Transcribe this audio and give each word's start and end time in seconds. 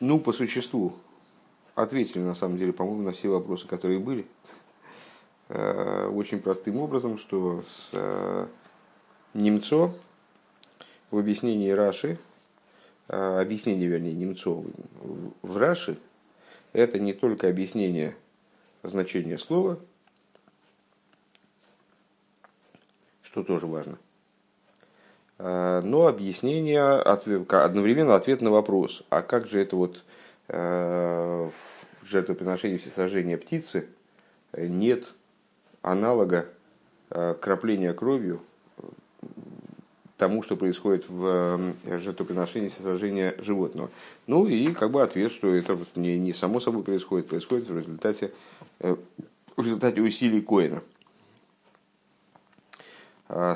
Ну, 0.00 0.18
по 0.18 0.32
существу, 0.32 0.94
ответили 1.74 2.22
на 2.22 2.34
самом 2.34 2.56
деле, 2.56 2.72
по-моему, 2.72 3.02
на 3.02 3.12
все 3.12 3.28
вопросы, 3.28 3.66
которые 3.66 3.98
были. 3.98 4.26
Э, 5.50 6.06
очень 6.06 6.40
простым 6.40 6.78
образом, 6.78 7.18
что 7.18 7.62
с 7.68 7.90
э, 7.92 8.46
Немцо 9.34 9.94
в 11.10 11.18
объяснении 11.18 11.68
Раши, 11.68 12.18
э, 13.08 13.40
объяснение, 13.40 13.88
вернее, 13.88 14.14
Немцо 14.14 14.64
в 15.42 15.56
Раши, 15.58 15.98
это 16.72 16.98
не 16.98 17.12
только 17.12 17.50
объяснение 17.50 18.16
значения 18.82 19.36
слова, 19.36 19.78
что 23.22 23.44
тоже 23.44 23.66
важно, 23.66 23.98
но 25.42 26.06
объяснение, 26.06 26.82
одновременно 26.82 28.14
ответ 28.14 28.40
на 28.42 28.50
вопрос, 28.50 29.02
а 29.08 29.22
как 29.22 29.46
же 29.46 29.60
это 29.60 29.76
вот 29.76 30.02
в 30.48 31.52
жертвоприношении 32.04 32.76
всесожжения 32.76 33.38
птицы 33.38 33.86
нет 34.52 35.14
аналога 35.80 36.46
крапления 37.08 37.94
кровью 37.94 38.42
тому, 40.18 40.42
что 40.42 40.56
происходит 40.56 41.08
в 41.08 41.74
жертвоприношении 41.86 42.68
всесожжения 42.68 43.34
животного. 43.38 43.88
Ну 44.26 44.46
и 44.46 44.70
как 44.74 44.90
бы 44.90 45.02
ответ, 45.02 45.32
что 45.32 45.54
это 45.54 45.78
не, 45.94 46.18
не 46.18 46.34
само 46.34 46.60
собой 46.60 46.82
происходит, 46.82 47.28
происходит 47.28 47.70
в 47.70 47.78
результате, 47.78 48.30
э, 48.80 48.96
в 49.56 49.64
результате 49.64 50.02
усилий 50.02 50.42
Коина. 50.42 50.82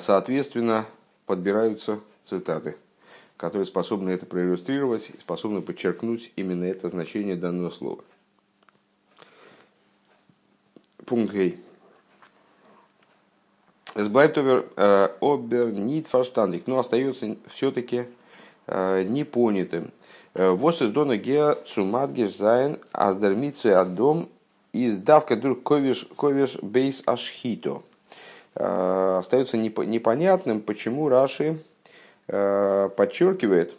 Соответственно, 0.01 0.87
подбираются 1.27 2.01
цитаты, 2.25 2.77
которые 3.37 3.67
способны 3.67 4.11
это 4.11 4.27
проиллюстрировать 4.27 5.11
способны 5.19 5.63
подчеркнуть 5.63 6.33
именно 6.37 6.65
это 6.65 6.89
значение 6.89 7.37
данного 7.37 7.71
слова. 7.71 8.05
Пункт 11.05 11.33
Гей. 11.33 11.59
Aber, 13.95 14.65
aber 15.21 15.67
nicht 15.67 16.09
verstandig, 16.09 16.67
но 16.67 16.79
остается 16.79 17.37
все-таки 17.53 18.07
непонятым. 18.67 19.93
Was 20.35 20.81
ist 20.81 20.93
dona 20.97 21.17
gea 21.17 21.57
zumadgisch 21.65 22.37
sein, 22.37 22.79
als 22.93 23.21
der 23.21 23.37
Mitzwe 23.37 23.79
Adom 23.79 24.27
ist 24.73 25.05
davka 25.05 25.37
durch 25.37 25.63
ковиш 25.63 26.59
бейс 26.61 27.05
ашхито. 27.07 27.85
Остается 28.55 29.57
непонятным, 29.57 30.61
почему 30.61 31.09
Раши 31.09 31.59
подчеркивает, 32.27 33.75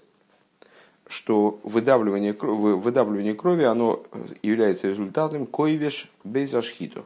что 1.07 1.59
выдавливание, 1.63 2.33
выдавливание 2.33 3.35
крови 3.35 3.63
оно 3.63 4.03
является 4.41 4.89
результатом 4.89 5.45
койвиш 5.45 6.11
бейс 6.23 6.53
ашхито. 6.53 7.05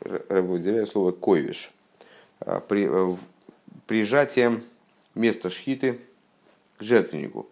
Выделяю 0.00 0.86
слово 0.86 1.12
койвиш 1.12 1.70
Э, 2.40 2.60
при, 2.66 2.88
э, 2.88 3.16
прижатием 3.86 4.62
места 5.14 5.48
шхиты 5.48 6.00
к 6.78 6.82
жертвеннику. 6.82 7.46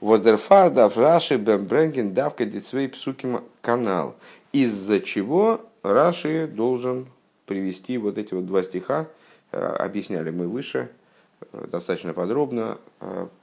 Воздерфарда 0.00 0.90
Раши 0.94 1.36
Бембренген 1.36 2.12
давка 2.12 2.44
децвей 2.44 2.88
псуким 2.88 3.40
канал. 3.62 4.14
Из-за 4.52 5.00
чего 5.00 5.62
Раши 5.82 6.46
должен 6.46 7.06
привести 7.46 7.98
вот 7.98 8.18
эти 8.18 8.34
вот 8.34 8.46
два 8.46 8.62
стиха, 8.62 9.08
э, 9.52 9.58
объясняли 9.58 10.30
мы 10.30 10.48
выше, 10.48 10.90
достаточно 11.52 12.14
подробно, 12.14 12.78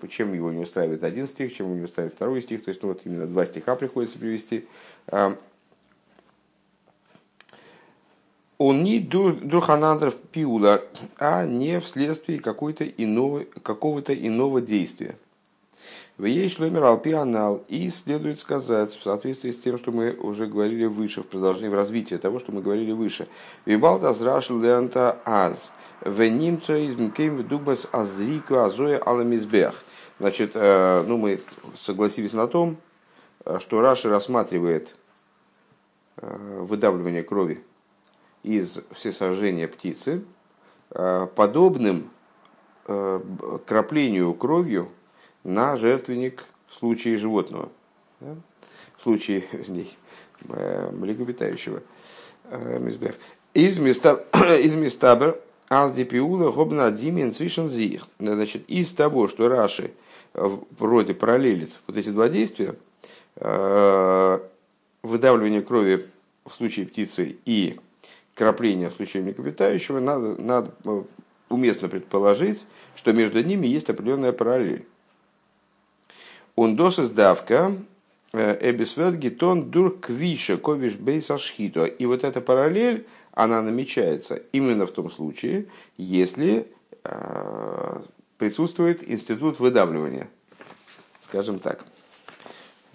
чем 0.09 0.33
его 0.33 0.51
не 0.51 0.63
устраивает 0.63 1.03
один 1.03 1.27
стих, 1.27 1.53
чем 1.55 1.67
его 1.67 1.75
не 1.75 1.83
устраивает 1.83 2.15
второй 2.15 2.41
стих. 2.41 2.63
То 2.63 2.69
есть 2.69 2.81
ну, 2.81 2.89
вот 2.89 3.01
именно 3.05 3.27
два 3.27 3.45
стиха 3.45 3.75
приходится 3.75 4.17
привести 4.17 4.67
он 8.57 8.83
не 8.83 8.99
дурханандров 8.99 10.15
пиула, 10.15 10.81
а 11.17 11.45
не 11.45 11.81
вследствие 11.81 12.39
какой-то 12.39 12.85
иного, 12.85 13.43
какого-то 13.61 14.13
иного 14.13 14.61
действия. 14.61 15.17
В 16.17 16.25
ей 16.25 16.47
шлемер 16.47 16.83
алпианал. 16.83 17.63
И 17.67 17.89
следует 17.89 18.39
сказать, 18.39 18.91
в 18.93 19.01
соответствии 19.01 19.51
с 19.51 19.59
тем, 19.59 19.79
что 19.79 19.91
мы 19.91 20.11
уже 20.11 20.45
говорили 20.45 20.85
выше, 20.85 21.21
в 21.21 21.27
продолжении 21.27 21.69
в 21.69 21.75
развитии 21.75 22.15
того, 22.15 22.39
что 22.39 22.51
мы 22.51 22.61
говорили 22.61 22.91
выше. 22.91 23.27
Вибалда 23.65 24.13
зрашил 24.13 24.59
лента 24.59 25.17
аз. 25.25 25.71
Венимцо 26.01 26.75
из 26.75 26.95
мкейм 26.95 27.47
дубас 27.47 27.87
азрику 27.91 28.57
азоя 28.57 28.99
аламизбех. 28.99 29.73
Значит, 30.19 30.51
э, 30.53 31.03
ну 31.07 31.17
мы 31.17 31.41
согласились 31.77 32.33
на 32.33 32.47
том, 32.47 32.77
э, 33.45 33.57
что 33.59 33.81
Раши 33.81 34.09
рассматривает 34.09 34.95
э, 36.17 36.59
выдавливание 36.61 37.23
крови 37.23 37.63
из 38.43 38.77
всесожжения 38.91 39.67
птицы, 39.67 40.23
подобным 40.89 42.09
краплению 42.85 44.33
кровью 44.33 44.89
на 45.43 45.75
жертвенник 45.77 46.45
в 46.69 46.75
случае 46.75 47.17
животного, 47.17 47.69
да? 48.19 48.35
в 48.97 49.03
случае 49.03 49.45
вернее, 49.51 49.87
э, 50.49 50.91
млекопитающего. 50.91 51.81
Из 53.53 53.77
места 53.77 54.23
из 54.59 54.73
местабер 54.73 55.39
аздипиула 55.69 56.51
гобна 56.51 56.91
димен 56.91 57.33
свишен 57.33 57.69
зих. 57.69 58.05
Значит, 58.19 58.63
из 58.67 58.91
того, 58.91 59.27
что 59.27 59.47
Раши 59.47 59.91
вроде 60.33 61.13
параллелит 61.13 61.71
вот 61.87 61.95
эти 61.95 62.09
два 62.09 62.27
действия, 62.27 62.75
выдавливание 65.03 65.61
крови 65.61 66.05
в 66.45 66.53
случае 66.53 66.87
птицы 66.87 67.37
и 67.45 67.79
крапления 68.33 68.89
в 68.89 68.95
случае 68.95 69.23
млекопитающего, 69.23 69.99
надо, 69.99 70.41
надо 70.41 70.73
э, 70.85 71.03
уместно 71.49 71.89
предположить, 71.89 72.65
что 72.95 73.13
между 73.13 73.43
ними 73.43 73.67
есть 73.67 73.89
определенная 73.89 74.33
параллель. 74.33 74.85
Он 76.55 76.75
досыс 76.75 77.09
давка 77.09 77.75
э, 78.31 78.69
эбисвет 78.69 79.17
гитон 79.17 79.71
дур 79.71 79.97
квиша 79.99 80.57
ковиш 80.57 80.93
бейса 80.93 81.37
шхито. 81.37 81.85
И 81.85 82.05
вот 82.05 82.23
эта 82.23 82.41
параллель, 82.41 83.07
она 83.31 83.61
намечается 83.61 84.35
именно 84.51 84.85
в 84.85 84.91
том 84.91 85.09
случае, 85.09 85.65
если 85.97 86.67
э, 87.03 88.01
присутствует 88.37 89.09
институт 89.09 89.59
выдавливания. 89.59 90.29
Скажем 91.25 91.57
так. 91.57 91.83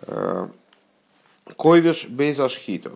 Э, 0.02 0.46
ковиш 1.56 2.06
бейса 2.06 2.48
шхито. 2.48 2.92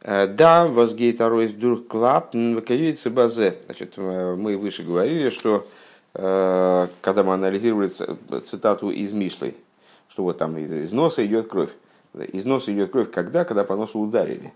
Э, 0.00 0.26
да, 0.26 0.66
возгейт 0.66 1.20
аройс 1.20 1.52
дур 1.52 1.84
клап 1.84 2.34
базе. 2.34 3.58
Значит, 3.66 3.96
мы 3.96 4.56
выше 4.56 4.82
говорили, 4.82 5.30
что 5.30 5.68
когда 6.14 7.22
мы 7.22 7.34
анализировали 7.34 7.92
цитату 8.40 8.90
из 8.90 9.12
Мишлы, 9.12 9.54
что 10.18 10.24
вот 10.24 10.38
там 10.38 10.58
из 10.58 10.90
носа 10.90 11.24
идет 11.24 11.46
кровь. 11.46 11.70
Из 12.32 12.44
носа 12.44 12.74
идет 12.74 12.90
кровь 12.90 13.08
когда? 13.08 13.44
Когда 13.44 13.62
по 13.62 13.76
носу 13.76 14.00
ударили. 14.00 14.52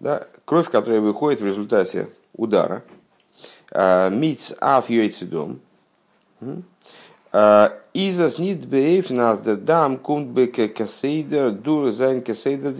Да? 0.00 0.26
Кровь, 0.46 0.70
которая 0.70 1.02
выходит 1.02 1.42
в 1.42 1.46
результате 1.46 2.08
удара. 2.34 2.82
Миц 3.74 4.54
аф 4.58 4.86
дом. 5.20 5.60
Изас 7.92 8.38
нит 8.38 8.64
бейф 8.64 9.10
нас 9.10 9.40
да 9.40 9.56
дам 9.56 9.98
кунт 9.98 10.28
бе 10.28 10.46
кесейдер 10.46 11.50
дур 11.50 11.92
зайн 11.92 12.22
кесейдер. 12.22 12.72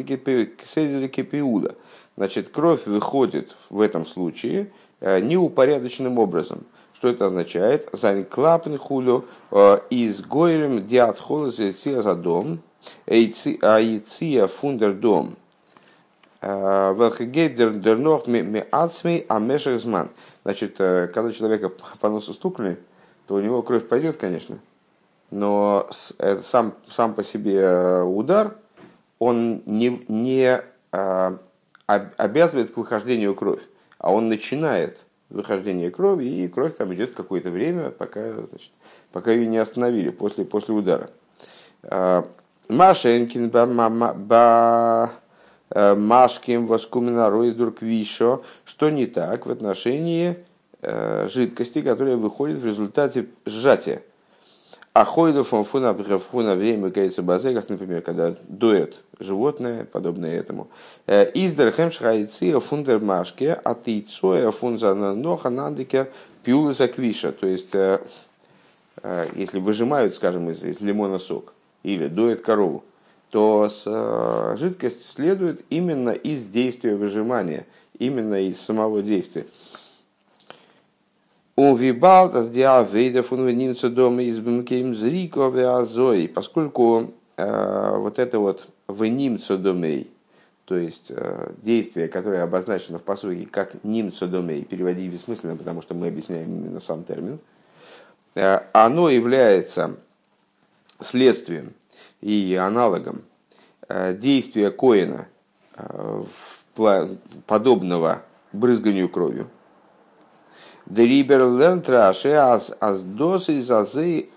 Значит, 2.16 2.48
кровь 2.48 2.86
выходит 2.86 3.54
в 3.68 3.82
этом 3.82 4.06
случае 4.06 4.70
э, 5.00 5.20
неупорядоченным 5.20 6.18
образом. 6.18 6.64
Что 6.96 7.08
это 7.08 7.26
означает? 7.26 7.90
Зайн 7.92 8.24
клапн 8.24 8.78
хулю 8.78 9.26
э, 9.50 9.80
из 9.90 10.22
гойрем 10.22 10.86
диат 10.86 11.18
холос 11.18 11.56
за 11.56 12.14
дом, 12.14 12.60
аиция 13.06 14.46
фундер 14.46 14.94
дом. 14.94 15.36
Э, 16.40 16.94
Велхегейдер 16.96 17.74
дернох 17.74 18.26
ме 18.26 18.66
ацмей 18.70 19.26
амешерзман. 19.28 20.08
Значит, 20.44 20.76
когда 20.78 21.32
человека 21.32 21.70
по 22.00 22.08
носу 22.08 22.32
стукнули, 22.32 22.78
то 23.26 23.34
у 23.34 23.40
него 23.40 23.60
кровь 23.62 23.86
пойдет, 23.86 24.16
конечно. 24.16 24.58
Но 25.30 25.90
сам, 26.40 26.72
сам 26.88 27.12
по 27.12 27.22
себе 27.22 28.04
удар, 28.04 28.56
он 29.18 29.60
не, 29.66 30.02
не 30.08 30.62
обязывает 31.86 32.70
к 32.70 32.76
выхождению 32.78 33.34
кровь, 33.34 33.62
а 33.98 34.12
он 34.12 34.28
начинает 34.28 35.00
выхождение 35.30 35.90
крови, 35.90 36.24
и 36.24 36.48
кровь 36.48 36.76
там 36.76 36.94
идет 36.94 37.14
какое-то 37.14 37.50
время, 37.50 37.90
пока, 37.90 38.32
значит, 38.32 38.70
пока 39.12 39.32
ее 39.32 39.46
не 39.46 39.58
остановили 39.58 40.10
после, 40.10 40.44
после 40.44 40.74
удара. 40.74 41.10
А, 41.82 42.28
Машенкин 42.68 43.48
ба 43.48 45.12
э, 45.70 45.94
Машким 45.94 46.66
воскумена 46.66 47.30
ройдурк 47.30 47.82
вишо, 47.82 48.42
что 48.64 48.90
не 48.90 49.06
так 49.06 49.46
в 49.46 49.50
отношении 49.50 50.36
э, 50.82 51.28
жидкости, 51.32 51.82
которая 51.82 52.16
выходит 52.16 52.58
в 52.58 52.66
результате 52.66 53.26
сжатия. 53.44 54.02
Ахойда 54.96 55.44
фон 55.44 55.64
фуна 55.64 55.92
фуна 56.18 56.54
время 56.54 56.90
кайца 56.90 57.22
базе, 57.22 57.52
как, 57.52 57.68
например, 57.68 58.00
когда 58.00 58.34
дует 58.48 59.02
животное, 59.18 59.84
подобное 59.84 60.34
этому. 60.34 60.68
Издер 61.06 61.70
хемшхайци 61.70 62.58
фундермашке, 62.58 63.52
а 63.52 63.74
ты 63.74 64.00
цоя 64.00 64.50
фунзана 64.50 65.14
ноха 65.14 65.50
нандикер 65.50 66.08
пиулы 66.44 66.72
заквиша. 66.72 67.32
То 67.32 67.46
есть, 67.46 67.74
если 69.34 69.58
выжимают, 69.58 70.14
скажем, 70.14 70.48
из, 70.48 70.64
из 70.64 70.80
лимона 70.80 71.18
сок 71.18 71.52
или 71.82 72.06
дует 72.06 72.40
корову, 72.40 72.82
то 73.28 73.68
с, 73.68 74.56
жидкость 74.58 75.10
следует 75.14 75.60
именно 75.68 76.10
из 76.10 76.46
действия 76.46 76.96
выжимания, 76.96 77.66
именно 77.98 78.40
из 78.48 78.58
самого 78.62 79.02
действия. 79.02 79.46
Увибал 81.56 82.30
das 82.30 82.50
диавейда 82.50 83.22
фун 83.22 83.46
венимца 83.46 83.88
дома 83.88 84.22
из 84.22 84.38
бмкейм 84.38 84.94
зрико 84.94 85.50
азой, 85.50 86.28
поскольку 86.28 87.14
э, 87.38 87.96
вот 87.96 88.18
это 88.18 88.38
вот 88.38 88.66
венимца 88.88 89.56
домей, 89.56 90.10
то 90.66 90.76
есть 90.76 91.06
э, 91.08 91.52
действие, 91.62 92.08
которое 92.08 92.42
обозначено 92.42 92.98
в 92.98 93.02
посуге 93.02 93.46
как 93.50 93.82
нимца 93.84 94.26
домей, 94.26 94.64
переводить 94.64 95.10
бессмысленно, 95.10 95.56
потому 95.56 95.80
что 95.80 95.94
мы 95.94 96.08
объясняем 96.08 96.46
именно 96.46 96.78
сам 96.78 97.04
термин, 97.04 97.38
э, 98.34 98.60
оно 98.74 99.08
является 99.08 99.96
следствием 101.00 101.72
и 102.20 102.54
аналогом 102.60 103.22
э, 103.88 104.14
действия 104.14 104.70
Коина, 104.70 105.26
э, 105.78 106.24
подобного 107.46 108.22
брызганию 108.52 109.08
кровью. 109.08 109.48
Дрибер 110.86 111.40
lernt 111.40 111.88
Раши, 111.88 112.28
аз 112.28 112.72
аз 112.80 113.00
дос 113.00 113.48
из 113.48 113.70
азы 113.72 114.28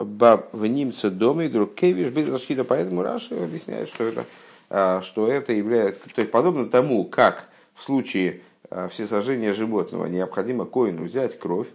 баб 0.00 0.48
в 0.52 0.66
немце 0.66 1.10
дома 1.10 1.44
и 1.44 1.48
друг 1.48 1.74
кевиш 1.74 2.08
без 2.08 2.66
Поэтому 2.66 3.02
Раши 3.02 3.34
объясняет, 3.34 3.88
что 3.88 4.04
это, 4.04 4.24
а, 4.70 5.02
что 5.02 5.28
это 5.28 5.52
является, 5.52 6.00
то 6.14 6.20
есть 6.22 6.30
подобно 6.30 6.64
тому, 6.64 7.04
как 7.04 7.46
в 7.74 7.84
случае 7.84 8.40
а, 8.70 8.88
всесожжения 8.88 9.52
животного 9.52 10.06
необходимо 10.06 10.64
коину 10.64 11.04
взять 11.04 11.38
кровь 11.38 11.68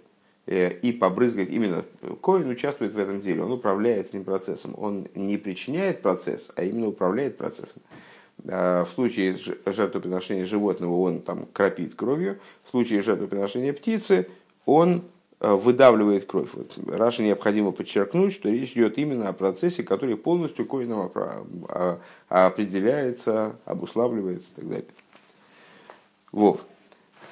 э, 0.47 0.71
и 0.71 0.93
побрызгать, 0.93 1.51
именно 1.51 1.85
коин 2.19 2.49
участвует 2.49 2.95
в 2.95 2.97
этом 2.97 3.21
деле, 3.21 3.43
он 3.43 3.51
управляет 3.51 4.09
этим 4.09 4.23
процессом, 4.23 4.73
он 4.79 5.07
не 5.13 5.37
причиняет 5.37 6.01
процесс, 6.01 6.49
а 6.55 6.63
именно 6.63 6.87
управляет 6.87 7.37
процессом. 7.37 7.83
А, 8.49 8.85
в 8.85 8.89
случае 8.89 9.35
жертвоприношения 9.65 10.45
животного 10.45 10.99
он 10.99 11.21
там 11.21 11.47
кропит 11.51 11.95
кровью, 11.95 12.39
в 12.65 12.69
случае 12.71 13.01
жертвоприношения 13.01 13.73
птицы 13.73 14.27
он 14.65 15.03
а, 15.39 15.55
выдавливает 15.55 16.25
кровь. 16.25 16.49
Вот 16.53 16.77
Раше 16.87 17.23
необходимо 17.23 17.71
подчеркнуть, 17.71 18.33
что 18.33 18.49
речь 18.49 18.73
идет 18.73 18.97
именно 18.97 19.29
о 19.29 19.33
процессе, 19.33 19.83
который 19.83 20.15
полностью 20.17 20.65
коином 20.65 21.11
а, 21.69 21.99
определяется, 22.29 23.55
обуславливается 23.65 24.49
и 24.51 24.61
так 24.61 24.69
далее. 24.69 24.87
Вов. 26.31 26.61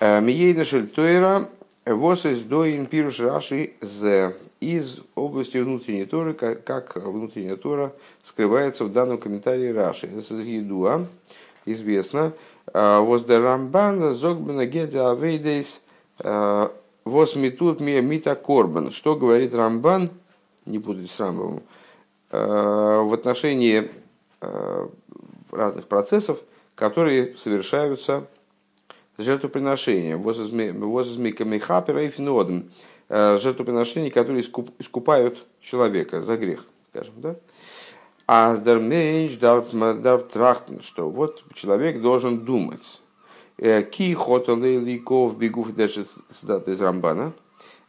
Миейна 0.01 0.65
Шельтойра 0.65 1.49
Вос 1.85 2.25
из 2.25 2.41
доин 2.41 2.87
пируш 2.87 3.19
Раши 3.19 3.73
з 3.79 4.33
из 4.65 5.01
области 5.13 5.57
внутренней 5.57 6.05
Торы, 6.05 6.33
как, 6.33 6.95
внутренняя 6.95 7.55
Тора 7.55 7.93
скрывается 8.23 8.83
в 8.85 8.91
данном 8.91 9.19
комментарии 9.19 9.67
Раши. 9.67 10.07
Едуа, 10.07 11.05
известно. 11.65 12.33
А, 12.73 12.99
воз 13.01 13.23
де 13.25 13.37
Рамбан 13.37 14.15
зогбена 14.15 14.65
гедя 14.65 15.11
авейдейс 15.11 15.81
а, 16.19 16.71
воз 17.03 17.35
метут 17.35 17.79
мита 17.79 18.35
корбан. 18.35 18.89
Что 18.91 19.15
говорит 19.15 19.53
Рамбан, 19.53 20.09
не 20.65 20.79
путать 20.79 21.11
с 21.11 21.19
Рамбовым, 21.19 21.61
а, 22.31 23.03
в 23.03 23.13
отношении 23.13 23.89
разных 25.51 25.87
процессов, 25.87 26.39
которые 26.75 27.35
совершаются 27.37 28.27
жертвоприношения, 29.17 30.17
возмиками 30.17 31.57
хапера 31.57 32.03
и 32.03 32.09
финодом, 32.09 32.69
э, 33.09 33.37
жертвоприношения, 33.39 34.11
которые 34.11 34.43
искупают 34.79 35.45
человека 35.61 36.21
за 36.21 36.37
грех, 36.37 36.65
скажем, 36.89 37.13
да? 37.17 37.35
А 38.27 38.55
сдармейш 38.55 39.37
дарф 39.37 40.27
трахтен, 40.29 40.81
что 40.81 41.09
вот 41.09 41.43
человек 41.53 42.01
должен 42.01 42.39
думать. 42.39 43.01
Э, 43.57 43.83
ки 43.83 44.13
хотали 44.13 44.77
ликов 44.77 45.37
бегуф, 45.37 45.73
даже 45.73 46.05
цитата 46.33 46.71
из 46.71 46.81
Рамбана, 46.81 47.33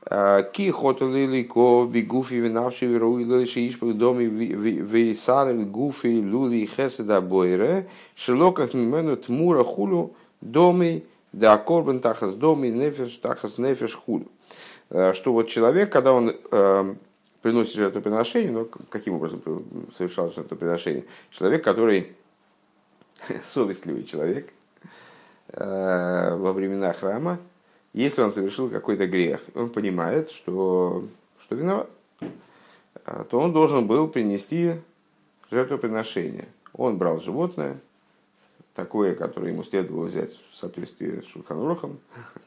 э, 0.08 0.42
Ки 0.52 0.70
хотали 0.70 1.26
ликов 1.26 1.90
бегуфи 1.90 2.34
винавши 2.34 2.86
вируили 2.86 3.46
шииш 3.46 3.78
по 3.78 3.92
доме 3.92 4.26
вейсары 4.26 5.64
гуфи 5.64 6.22
лули 6.22 6.66
хеседа 6.66 7.20
бойре, 7.20 7.88
шелоках 8.14 8.74
мимену 8.74 9.16
тмура 9.16 9.64
хулу 9.64 10.14
доми 10.40 11.04
да 11.32 11.58
корбан 11.58 11.98
тахас 12.00 12.34
доми 12.34 12.68
нефеш 12.68 13.16
тахас 13.16 13.58
нефеш 13.58 13.94
худ. 13.94 14.22
Э, 14.90 15.12
что 15.14 15.32
вот 15.32 15.48
человек, 15.48 15.90
когда 15.90 16.12
он 16.12 16.30
э, 16.50 16.94
приносит 17.42 17.74
жертвоприношение, 17.74 18.52
ну, 18.52 18.64
каким 18.88 19.14
образом 19.14 19.42
совершал 19.96 20.32
жертвоприношение? 20.32 21.04
Человек, 21.30 21.64
который 21.64 22.12
совестливый 23.44 24.04
человек 24.04 24.52
э, 25.48 26.36
во 26.36 26.52
времена 26.52 26.92
храма, 26.92 27.38
если 27.92 28.20
он 28.20 28.32
совершил 28.32 28.68
какой-то 28.68 29.06
грех, 29.06 29.40
он 29.54 29.70
понимает, 29.70 30.30
что, 30.30 31.04
что 31.40 31.54
виноват, 31.54 31.88
то 33.30 33.40
он 33.40 33.52
должен 33.52 33.86
был 33.86 34.08
принести 34.08 34.74
жертвоприношение. 35.50 36.46
Он 36.74 36.98
брал 36.98 37.20
животное, 37.20 37.78
такое, 38.74 39.14
которое 39.14 39.52
ему 39.52 39.64
следовало 39.64 40.06
взять 40.06 40.32
в 40.52 40.56
соответствии 40.56 41.22
с 41.22 41.26
Шульханрухом, 41.28 41.98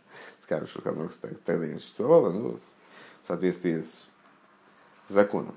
скажем, 0.50 0.68
Шульханрух 0.68 1.12
тогда 1.46 1.68
не 1.68 1.78
существовало, 1.78 2.32
но 2.32 2.50
в 2.50 3.28
соответствии 3.28 3.82
с 3.82 4.08
законом, 5.08 5.56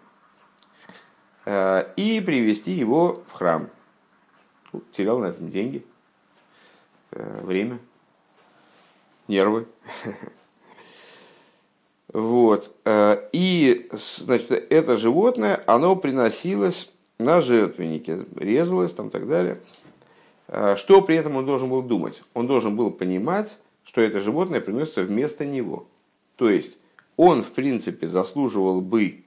э, 1.47 1.87
и 1.97 2.21
привести 2.21 2.73
его 2.73 3.25
в 3.27 3.33
храм. 3.33 3.71
Ну, 4.71 4.83
терял 4.93 5.19
на 5.19 5.27
этом 5.27 5.51
деньги, 5.51 5.83
э, 7.13 7.41
время, 7.43 7.79
нервы. 9.29 9.67
Вот. 12.13 12.77
Э, 12.85 13.27
и 13.33 13.89
значит, 13.93 14.51
это 14.51 14.99
животное, 14.99 15.65
оно 15.67 15.97
приносилось 15.97 16.93
на 17.17 17.41
жертвеннике, 17.41 18.27
резалось 18.37 18.93
там 18.93 19.09
и 19.09 19.11
так 19.11 19.27
далее. 19.27 19.59
Что 20.77 21.01
при 21.01 21.17
этом 21.17 21.37
он 21.37 21.47
должен 21.47 21.71
был 21.71 21.81
думать? 21.81 22.23
Он 22.35 22.47
должен 22.47 22.77
был 22.77 22.91
понимать, 22.91 23.57
что 23.85 24.01
это 24.01 24.21
животное 24.21 24.61
приносится 24.61 25.03
вместо 25.03 25.45
него. 25.45 25.87
То 26.37 26.49
есть 26.49 26.77
он, 27.17 27.43
в 27.43 27.53
принципе, 27.53 28.07
заслуживал 28.07 28.81
бы 28.81 29.23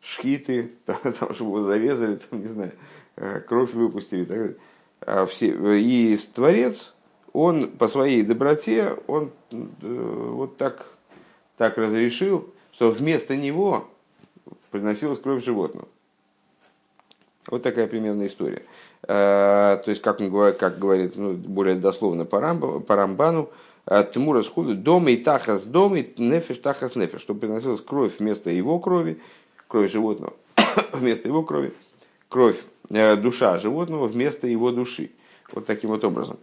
шхиты, 0.00 0.72
там, 0.86 1.34
чтобы 1.34 1.58
его 1.58 1.62
зарезали, 1.62 2.16
там, 2.16 2.40
не 2.40 2.48
знаю, 2.48 2.72
э, 3.16 3.40
кровь 3.40 3.72
выпустили. 3.72 4.24
Так, 4.24 4.56
а 5.00 5.26
все, 5.26 5.54
и 5.76 6.16
Творец, 6.34 6.94
он 7.32 7.68
по 7.68 7.88
своей 7.88 8.22
доброте, 8.22 8.96
он 9.06 9.30
э, 9.50 9.56
вот 9.82 10.56
так, 10.56 10.86
так 11.56 11.78
разрешил, 11.78 12.52
что 12.72 12.90
вместо 12.90 13.36
него 13.36 13.88
приносилась 14.70 15.18
кровь 15.18 15.44
животного. 15.44 15.88
Вот 17.46 17.62
такая 17.62 17.86
примерная 17.86 18.26
история. 18.26 18.62
Э, 19.02 19.80
то 19.82 19.84
есть, 19.86 20.02
как, 20.02 20.18
как 20.58 20.78
говорит 20.78 21.16
ну, 21.16 21.32
более 21.32 21.76
дословно 21.76 22.24
по, 22.24 22.40
Рамбану, 22.40 23.50
Тмура 24.12 24.42
схуду 24.42 24.74
дома 24.74 25.12
и 25.12 25.16
тахас 25.16 25.62
дома 25.62 26.00
и 26.00 26.20
нефиш 26.20 26.58
тахас 26.58 26.94
нефиш, 26.94 27.22
чтобы 27.22 27.40
приносилась 27.40 27.80
кровь 27.80 28.18
вместо 28.18 28.50
его 28.50 28.78
крови, 28.80 29.18
кровь 29.66 29.90
животного 29.90 30.34
вместо 30.92 31.28
его 31.28 31.42
крови, 31.42 31.72
кровь, 32.28 32.62
э, 32.90 33.16
душа 33.16 33.56
животного 33.56 34.06
вместо 34.06 34.46
его 34.46 34.72
души. 34.72 35.10
Вот 35.52 35.64
таким 35.64 35.90
вот 35.90 36.04
образом. 36.04 36.36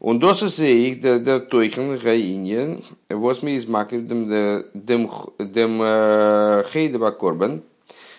Он 0.00 0.18
досысе 0.18 0.78
их 0.78 1.00
der 1.02 1.50
Teuchen 1.50 1.98
Гаинен, 1.98 2.82
восьми 3.10 3.56
из 3.56 3.66
макрив 3.66 4.06
дем 4.06 5.08
хейдева 6.72 7.10
корбан, 7.10 7.62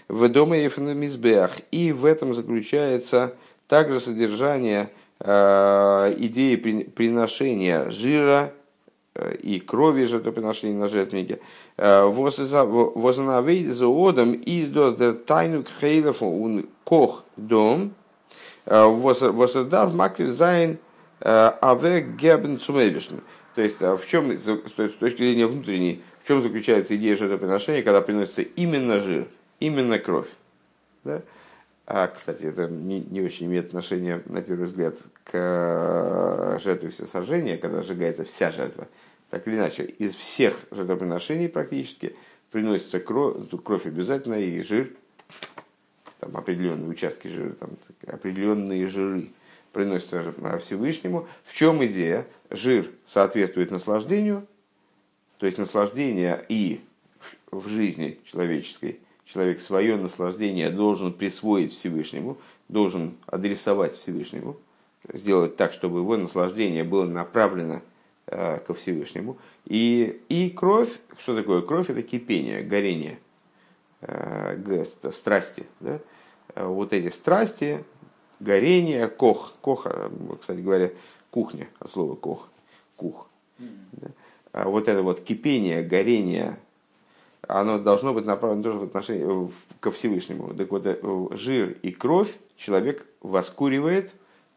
в 0.08 0.30
доме 0.30 0.64
Ефанамизбеах. 0.64 1.58
И 1.72 1.92
в 1.92 2.06
этом 2.06 2.36
заключается 2.36 3.34
также 3.68 4.00
содержание 4.00 4.84
э, 4.84 5.07
идеи 5.20 6.56
приношения 6.56 7.90
жира 7.90 8.54
э, 9.16 9.36
и 9.36 9.60
крови 9.60 10.06
жертвоприношения 10.06 10.78
на 10.78 10.88
жертвеннике. 10.88 11.40
Э, 11.78 12.06
Вознавейд 12.06 13.74
за 13.74 13.88
одом 13.88 14.34
из 14.34 14.70
до 14.70 15.14
тайну 15.14 15.64
хейлефу 15.80 16.64
кох 16.84 17.24
дом. 17.36 17.94
Воссоздав 18.66 19.94
макрив 19.94 20.30
зайн 20.30 20.78
аве 21.22 22.02
гебен 22.02 22.60
цумевишн. 22.60 23.16
То 23.56 23.62
есть, 23.62 23.80
в 23.80 24.02
чем, 24.08 24.32
с 24.34 24.44
точки 25.00 25.18
зрения 25.18 25.48
внутренней, 25.48 26.04
В 26.28 26.30
чем 26.30 26.44
заключается 26.44 26.94
идея 26.98 27.16
жертвоприношения, 27.16 27.82
когда 27.84 28.02
приносится 28.02 28.42
именно 28.42 29.00
жир, 29.00 29.30
именно 29.62 29.98
кровь. 29.98 30.28
Да? 31.06 31.22
А, 31.90 32.08
кстати, 32.08 32.44
это 32.44 32.68
не, 32.68 33.00
не 33.00 33.22
очень 33.22 33.46
имеет 33.46 33.68
отношение, 33.68 34.22
на 34.26 34.42
первый 34.42 34.66
взгляд, 34.66 34.98
к 35.24 35.32
э, 35.32 36.60
жертве 36.62 36.90
всесожжения, 36.90 37.58
когда 37.58 37.82
сжигается 37.82 38.26
вся 38.26 38.52
жертва. 38.52 38.90
Так 39.30 39.48
или 39.48 39.56
иначе, 39.56 39.86
из 39.86 40.14
всех 40.14 40.60
жертвоприношений 40.70 41.48
практически 41.48 42.14
приносится 42.52 43.00
кровь, 43.00 43.48
тут 43.50 43.64
кровь 43.64 43.86
обязательно 43.86 44.36
и 44.36 44.62
жир, 44.64 44.92
там 46.20 46.36
определенные 46.36 46.90
участки 46.90 47.30
жира, 47.30 47.54
там 47.54 47.70
определенные 48.06 48.86
жиры 48.88 49.30
приносятся 49.72 50.34
Всевышнему. 50.62 51.26
В 51.46 51.54
чем 51.54 51.86
идея? 51.86 52.28
Жир 52.50 52.92
соответствует 53.08 53.72
наслаждению, 53.72 54.46
то 55.38 55.46
есть 55.46 55.58
наслаждение 55.58 56.46
и 56.50 56.82
в 57.50 57.70
жизни 57.70 58.20
человеческой 58.26 59.00
человек 59.28 59.60
свое 59.60 59.98
наслаждение 59.98 60.70
должен 60.70 61.14
присвоить 61.14 61.74
Всевышнему, 61.74 62.38
должен 62.70 63.18
адресовать 63.28 63.96
Всевышнему, 63.96 64.58
сделать 65.12 65.58
так, 65.58 65.74
чтобы 65.74 66.00
его 66.00 66.18
наслаждение 66.18 66.84
было 66.84 67.06
направлено 67.06 67.82
э, 68.26 68.60
ко 68.60 68.74
Всевышнему. 68.74 69.38
И, 69.66 70.22
и 70.30 70.50
кровь, 70.50 70.90
что 71.20 71.36
такое 71.36 71.62
кровь? 71.62 71.90
Это 71.90 72.02
кипение, 72.02 72.64
горение, 72.64 73.20
э, 74.02 74.86
страсти. 75.12 75.66
Да? 75.82 76.00
Э, 76.56 76.66
вот 76.66 76.94
эти 76.94 77.14
страсти, 77.14 77.84
горение, 78.40 79.08
кох, 79.08 79.54
кох, 79.62 79.88
кстати 80.40 80.60
говоря, 80.60 80.92
кухня, 81.32 81.68
от 81.80 81.92
слова 81.92 82.16
кох, 82.16 82.48
кух. 82.96 83.28
Да? 83.58 84.08
А 84.54 84.70
вот 84.70 84.88
это 84.88 85.04
вот 85.04 85.22
кипение, 85.22 85.84
горение 85.84 86.58
оно 87.48 87.80
должно 87.80 88.14
быть 88.14 88.26
направлено 88.26 88.64
тоже 88.64 88.78
в 88.80 88.84
отношении 88.84 89.52
ко 89.80 89.92
Всевышнему. 89.92 90.54
Так 90.54 90.72
вот, 90.72 90.86
э, 90.86 90.98
жир 91.32 91.78
и 91.82 91.92
кровь 91.92 92.34
человек 92.56 93.06
воскуривает, 93.22 94.12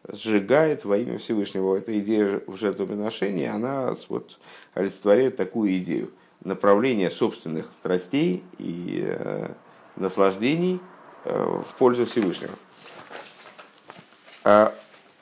сжигает 0.08 0.84
во 0.84 0.96
имя 0.98 1.18
Всевышнего. 1.18 1.76
Эта 1.76 1.98
идея 1.98 2.42
в 2.46 2.56
жертвоприношении, 2.56 3.46
она 3.46 3.94
вот 4.08 4.38
олицетворяет 4.74 5.36
такую 5.36 5.76
идею. 5.78 6.10
Направление 6.42 7.10
собственных 7.10 7.70
страстей 7.70 8.42
и 8.58 9.04
э, 9.06 9.50
наслаждений 9.96 10.80
э, 11.24 11.62
в 11.68 11.74
пользу 11.76 12.06
Всевышнего. 12.06 12.54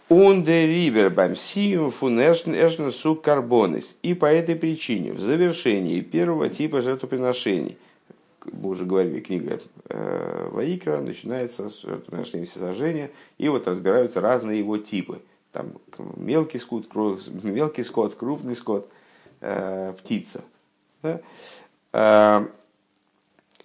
А 0.08 0.14
он 0.14 0.42
де 0.42 0.66
ривер 0.66 1.10
бам 1.10 1.36
сиум 1.36 1.90
фунешн 1.90 2.90
су 2.90 3.14
карбонис. 3.14 3.96
И 4.02 4.14
по 4.14 4.26
этой 4.26 4.56
причине 4.56 5.12
в 5.12 5.20
завершении 5.20 6.00
первого 6.00 6.48
типа 6.48 6.80
жертвоприношений, 6.80 7.76
мы 8.44 8.70
уже 8.70 8.86
говорили, 8.86 9.20
книга 9.20 9.60
э, 9.90 10.48
Ваикра 10.50 11.00
начинается 11.00 11.68
с 11.70 11.82
жертвоприношения 11.82 12.46
всесожжения, 12.46 13.10
и 13.36 13.48
вот 13.48 13.68
разбираются 13.68 14.20
разные 14.20 14.60
его 14.60 14.78
типы. 14.78 15.20
Там 15.52 15.72
мелкий 16.16 16.58
скот, 16.58 16.86
мелкий 17.42 17.82
скот, 17.82 18.14
крупный 18.14 18.54
скот, 18.54 18.88
э, 19.40 19.92
птица. 19.98 20.42
Да? 21.02 21.20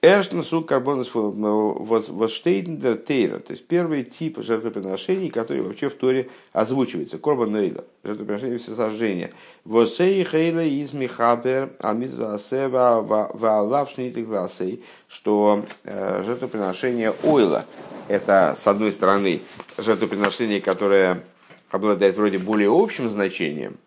Эрштен 0.03 0.43
сук 0.43 0.67
карбонус 0.67 1.12
воштейдендер 1.13 2.98
тейра. 2.98 3.39
То 3.39 3.53
есть 3.53 3.65
первый 3.65 4.03
тип 4.03 4.38
жертвоприношений, 4.43 5.29
который 5.29 5.62
вообще 5.62 5.88
в 5.88 5.93
Торе 5.93 6.29
озвучивается. 6.51 7.17
Корбан 7.17 7.53
нейла. 7.53 7.86
Жертвоприношение 8.03 8.57
всесожжения. 8.57 9.31
Восей 9.63 10.25
хейла 10.25 10.65
из 10.65 10.91
михабер 10.91 11.72
амитасева 11.79 13.29
ваалавшнитых 13.33 14.27
гласей. 14.27 14.83
Что 15.07 15.63
э, 15.86 16.22
жертвоприношение 16.25 17.13
ойла. 17.24 17.63
Это, 18.10 18.57
с 18.60 18.67
одной 18.67 18.91
стороны, 18.91 19.39
жертвоприношение, 19.77 20.60
которое 20.60 21.24
обладает 21.69 22.17
вроде 22.17 22.39
более 22.39 22.69
общим 22.69 23.10
значением, 23.10 23.77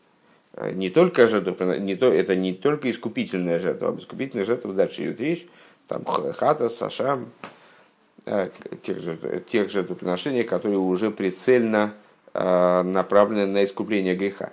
э, 0.54 0.72
не 0.72 0.88
только 0.88 1.28
жертва, 1.28 1.78
не 1.78 1.94
то, 1.94 2.10
это 2.10 2.34
не 2.34 2.54
только 2.54 2.90
искупительная 2.90 3.58
жертва, 3.60 3.88
об 3.88 4.00
искупительной 4.00 4.46
жертве 4.46 4.72
дальше 4.72 5.04
идет 5.04 5.20
речь, 5.20 5.46
там 5.88 6.04
хата, 6.04 6.68
саша, 6.68 7.20
э, 8.24 8.50
тех 8.82 9.00
же, 9.00 9.44
тех 9.48 9.68
же 9.68 9.80
жертвоприношений, 9.80 10.42
которые 10.42 10.78
уже 10.78 11.10
прицельно 11.10 11.94
э, 12.34 12.82
направлены 12.82 13.46
на 13.46 13.64
искупление 13.64 14.14
греха. 14.14 14.50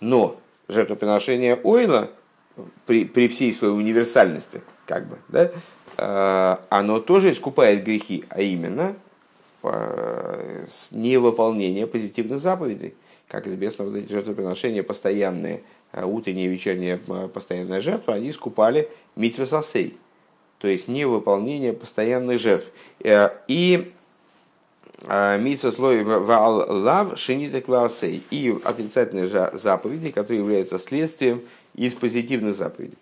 Но 0.00 0.40
жертвоприношение 0.68 1.56
ойла 1.62 2.10
при, 2.86 3.04
при 3.04 3.28
всей 3.28 3.52
своей 3.52 3.74
универсальности, 3.74 4.62
как 4.86 5.06
бы, 5.06 5.18
да, 5.28 5.50
э, 5.96 6.56
оно 6.70 7.00
тоже 7.00 7.32
искупает 7.32 7.84
грехи, 7.84 8.24
а 8.30 8.40
именно 8.40 8.94
невыполнение 10.90 11.86
позитивных 11.86 12.40
заповедей. 12.40 12.94
Как 13.28 13.46
известно, 13.46 13.84
вот 13.84 13.94
эти 13.94 14.10
жертвоприношения 14.10 14.82
постоянные, 14.82 15.60
утренняя 15.92 16.46
и 16.46 16.48
вечерняя 16.48 16.96
постоянная 16.96 17.82
жертва, 17.82 18.14
они 18.14 18.30
искупали 18.30 18.88
митвесасей, 19.16 19.98
то 20.60 20.68
есть 20.68 20.88
невыполнение 20.88 21.72
постоянных 21.72 22.38
жертв. 22.38 22.68
Э, 23.02 23.30
и 23.48 23.92
э, 25.08 25.38
митсва 25.38 25.72
слой 25.72 26.04
лав 26.04 27.18
шинита 27.18 27.62
классей 27.62 28.22
и 28.30 28.54
отрицательные 28.62 29.26
заповеди, 29.54 30.10
которые 30.10 30.40
являются 30.40 30.78
следствием 30.78 31.40
из 31.74 31.94
позитивных 31.94 32.54
заповедей. 32.54 32.98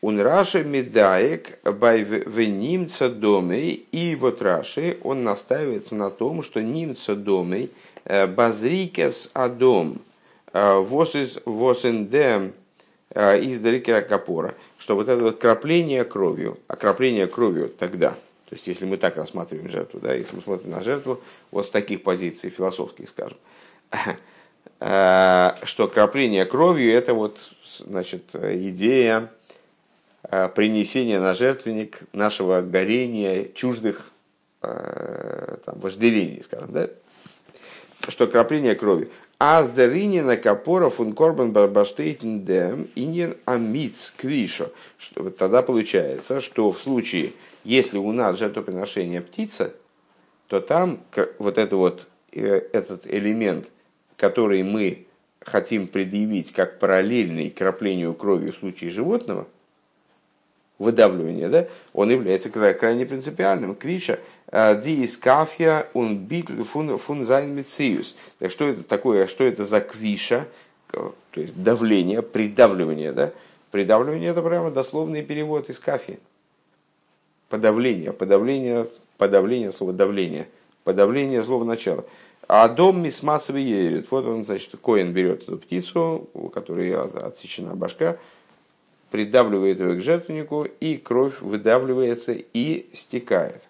Он 0.00 0.20
Раши 0.20 0.64
медаек 0.64 1.60
бай 1.62 2.04
немца 2.48 3.08
домой, 3.08 3.86
и 3.92 4.16
вот 4.16 4.42
Раши, 4.42 4.98
он 5.02 5.22
настаивается 5.22 5.94
на 5.94 6.10
том, 6.10 6.42
что 6.42 6.60
немца 6.60 7.14
домой 7.14 7.70
э, 8.04 8.26
базрикес 8.26 9.30
адом 9.32 10.00
восис 10.52 11.38
восендем 11.44 12.52
из 13.14 13.60
Дарикера 13.60 14.00
Капора, 14.00 14.54
что 14.78 14.96
вот 14.96 15.08
это 15.08 15.22
вот 15.22 15.38
крапление 15.38 16.04
кровью, 16.04 16.58
окропление 16.66 17.26
кровью 17.26 17.68
тогда, 17.68 18.10
то 18.10 18.52
есть 18.56 18.66
если 18.66 18.86
мы 18.86 18.96
так 18.96 19.16
рассматриваем 19.16 19.70
жертву, 19.70 20.00
да, 20.00 20.14
если 20.14 20.36
мы 20.36 20.42
смотрим 20.42 20.70
на 20.70 20.82
жертву 20.82 21.20
вот 21.50 21.66
с 21.66 21.70
таких 21.70 22.02
позиций 22.02 22.50
философских, 22.50 23.08
скажем, 23.08 23.38
э, 24.80 25.50
что 25.62 25.88
крапление 25.88 26.44
кровью 26.44 26.92
это 26.92 27.14
вот, 27.14 27.52
значит, 27.78 28.34
идея 28.34 29.30
э, 30.24 30.48
принесения 30.48 31.20
на 31.20 31.34
жертвенник 31.34 32.00
нашего 32.12 32.62
горения 32.62 33.48
чуждых 33.54 34.10
там, 34.60 35.78
вожделений, 35.78 36.42
скажем, 36.42 36.72
да, 36.72 36.88
что 38.08 38.26
крапление 38.26 38.74
крови. 38.74 39.10
Аздеринина 39.46 40.38
капора 40.38 40.88
фун 40.88 41.12
корбан 41.12 41.52
барбаштейтен 41.52 42.46
дем 42.46 42.88
иньен 42.94 43.36
амиц 43.44 44.14
квишо. 44.16 44.70
Вот 45.16 45.36
тогда 45.36 45.60
получается, 45.60 46.40
что 46.40 46.72
в 46.72 46.78
случае, 46.78 47.34
если 47.62 47.98
у 47.98 48.10
нас 48.12 48.38
жертвоприношение 48.38 49.20
птица, 49.20 49.74
то 50.46 50.60
там 50.60 51.00
вот 51.38 51.58
это 51.58 51.76
вот, 51.76 52.08
э, 52.32 52.62
этот 52.72 53.06
элемент, 53.06 53.66
который 54.16 54.62
мы 54.62 55.06
хотим 55.40 55.88
предъявить 55.88 56.52
как 56.52 56.78
параллельный 56.78 57.50
краплению 57.50 58.14
крови 58.14 58.50
в 58.50 58.56
случае 58.56 58.88
животного, 58.88 59.46
выдавливания, 60.78 61.48
да, 61.48 61.68
он 61.92 62.10
является 62.10 62.50
крайне 62.50 63.06
принципиальным. 63.06 63.74
כבישה 63.74 64.18
э, 64.48 64.80
די 64.80 64.94
איז 64.94 65.16
כפיה 65.16 65.86
און 65.94 66.18
ביטול 66.18 66.64
פון 66.64 67.24
זיין 67.24 67.54
מציאות. 67.54 68.16
Так 68.38 68.50
что 68.50 68.68
это 68.68 68.82
такое? 68.82 69.26
Что 69.26 69.44
это 69.44 69.64
за 69.64 69.80
כבישה? 69.80 70.46
То 70.90 71.14
есть 71.34 71.60
давление, 71.60 72.22
придавливание, 72.22 73.12
да? 73.12 73.32
Придавливание 73.70 74.30
это 74.30 74.42
прямо 74.42 74.70
дословный 74.70 75.22
перевод 75.22 75.68
из 75.68 75.80
כפיה. 75.80 76.20
Подавление, 77.48 78.12
подавление, 78.12 78.86
подавление 79.18 79.72
слова 79.72 79.92
давление, 79.92 80.46
подавление 80.84 81.42
слова 81.42 81.64
начала. 81.64 82.04
А 82.46 82.68
дом 82.68 83.02
мисмацевый 83.02 83.62
ерит. 83.62 84.06
Вот 84.10 84.26
он, 84.26 84.44
значит, 84.44 84.70
Коин 84.82 85.12
берет 85.12 85.42
эту 85.42 85.56
птицу, 85.58 86.28
у 86.34 86.48
которой 86.48 86.94
отсечена 86.94 87.74
башка, 87.74 88.18
придавливает 89.14 89.78
ее 89.78 89.94
к 89.94 90.00
жертвеннику, 90.00 90.66
и 90.80 90.96
кровь 90.96 91.40
выдавливается 91.40 92.32
и 92.32 92.86
стекает. 92.92 93.62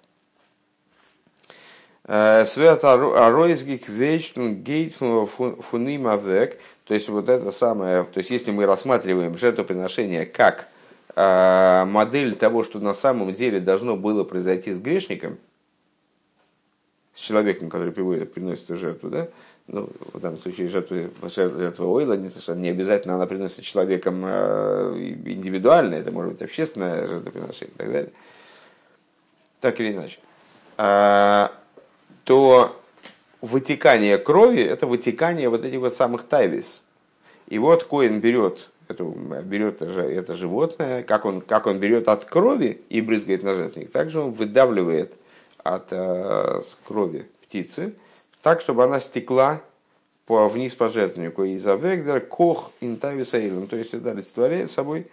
Э, 2.04 2.46
Свет 2.46 2.82
Аройсгик 2.82 3.86
Вейчтун 3.86 4.54
Гейтфун 4.62 5.26
Фунимавек, 5.26 6.58
то 6.86 6.94
есть 6.94 7.10
вот 7.10 7.28
это 7.28 7.50
самое, 7.50 8.04
то 8.04 8.20
есть 8.20 8.30
если 8.30 8.52
мы 8.52 8.64
рассматриваем 8.64 9.36
жертвоприношение 9.36 10.24
как 10.24 10.66
э, 11.14 11.84
модель 11.84 12.36
того, 12.36 12.62
что 12.62 12.80
на 12.80 12.94
самом 12.94 13.34
деле 13.34 13.60
должно 13.60 13.98
было 13.98 14.24
произойти 14.24 14.72
с 14.72 14.78
грешником, 14.78 15.36
с 17.12 17.20
человеком, 17.20 17.68
который 17.68 17.92
приводит, 17.92 18.32
приносит 18.32 18.64
эту 18.64 18.76
жертву, 18.76 19.10
да, 19.10 19.28
ну, 19.66 19.88
в 20.12 20.20
данном 20.20 20.38
случае 20.40 20.68
жертва, 20.68 20.98
жертва 21.28 21.86
ойла, 21.86 22.14
не, 22.14 22.30
не 22.54 22.68
обязательно 22.68 23.14
она 23.14 23.26
приносится 23.26 23.62
человеком 23.62 24.22
э, 24.24 24.94
индивидуально, 25.24 25.94
это 25.94 26.12
может 26.12 26.32
быть 26.32 26.42
общественное 26.42 27.06
жертвоприношение 27.06 27.74
и 27.74 27.78
так 27.78 27.92
далее. 27.92 28.12
Так 29.60 29.80
или 29.80 29.92
иначе. 29.92 30.18
А, 30.76 31.52
то 32.24 32.78
вытекание 33.40 34.18
крови– 34.18 34.60
это 34.62 34.86
вытекание 34.86 35.48
вот 35.48 35.64
этих 35.64 35.80
вот 35.80 35.94
самых 35.94 36.24
тайвис. 36.24 36.82
И 37.48 37.58
вот 37.58 37.84
Коин 37.84 38.20
берет, 38.20 38.68
эту, 38.88 39.10
берет 39.44 39.80
это 39.80 40.34
животное, 40.34 41.02
как 41.02 41.24
он, 41.24 41.40
как 41.40 41.66
он 41.66 41.78
берет 41.78 42.08
от 42.08 42.26
крови 42.26 42.82
и 42.90 43.00
брызгает 43.00 43.42
на 43.42 43.54
жертвенник, 43.54 43.90
также 43.90 44.20
он 44.20 44.32
выдавливает 44.32 45.14
от 45.62 45.86
э, 45.90 46.60
крови 46.86 47.26
птицы, 47.42 47.94
так, 48.44 48.60
чтобы 48.60 48.84
она 48.84 49.00
стекла 49.00 49.62
по, 50.26 50.50
вниз 50.50 50.74
по 50.74 50.90
жертвеннику. 50.90 51.44
И 51.44 51.56
за 51.56 51.76
вегдер 51.76 52.20
кох 52.20 52.72
интависаилом. 52.82 53.66
То 53.66 53.76
есть 53.76 53.94
это 53.94 54.10
олицетворяет 54.10 54.70
собой, 54.70 55.10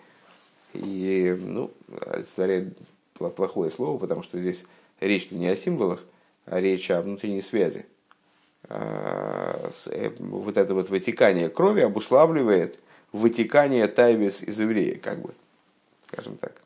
и, 0.74 1.34
ну, 1.40 1.72
олицетворяет 2.08 2.78
плохое 3.14 3.72
слово, 3.72 3.98
потому 3.98 4.22
что 4.24 4.38
здесь 4.38 4.66
речь 5.00 5.32
не 5.32 5.48
о 5.48 5.56
символах, 5.56 6.04
а 6.46 6.60
речь 6.60 6.92
о 6.92 7.02
внутренней 7.02 7.42
связи. 7.42 7.86
А, 8.68 9.72
э, 9.86 10.12
вот 10.20 10.58
это 10.58 10.74
вот 10.74 10.90
вытекание 10.90 11.48
крови 11.48 11.80
обуславливает 11.80 12.80
вытекание 13.14 13.88
тайвис 13.88 14.44
из 14.44 14.60
еврея, 14.60 15.00
как 15.00 15.22
бы, 15.22 15.34
скажем 16.08 16.36
так. 16.36 16.62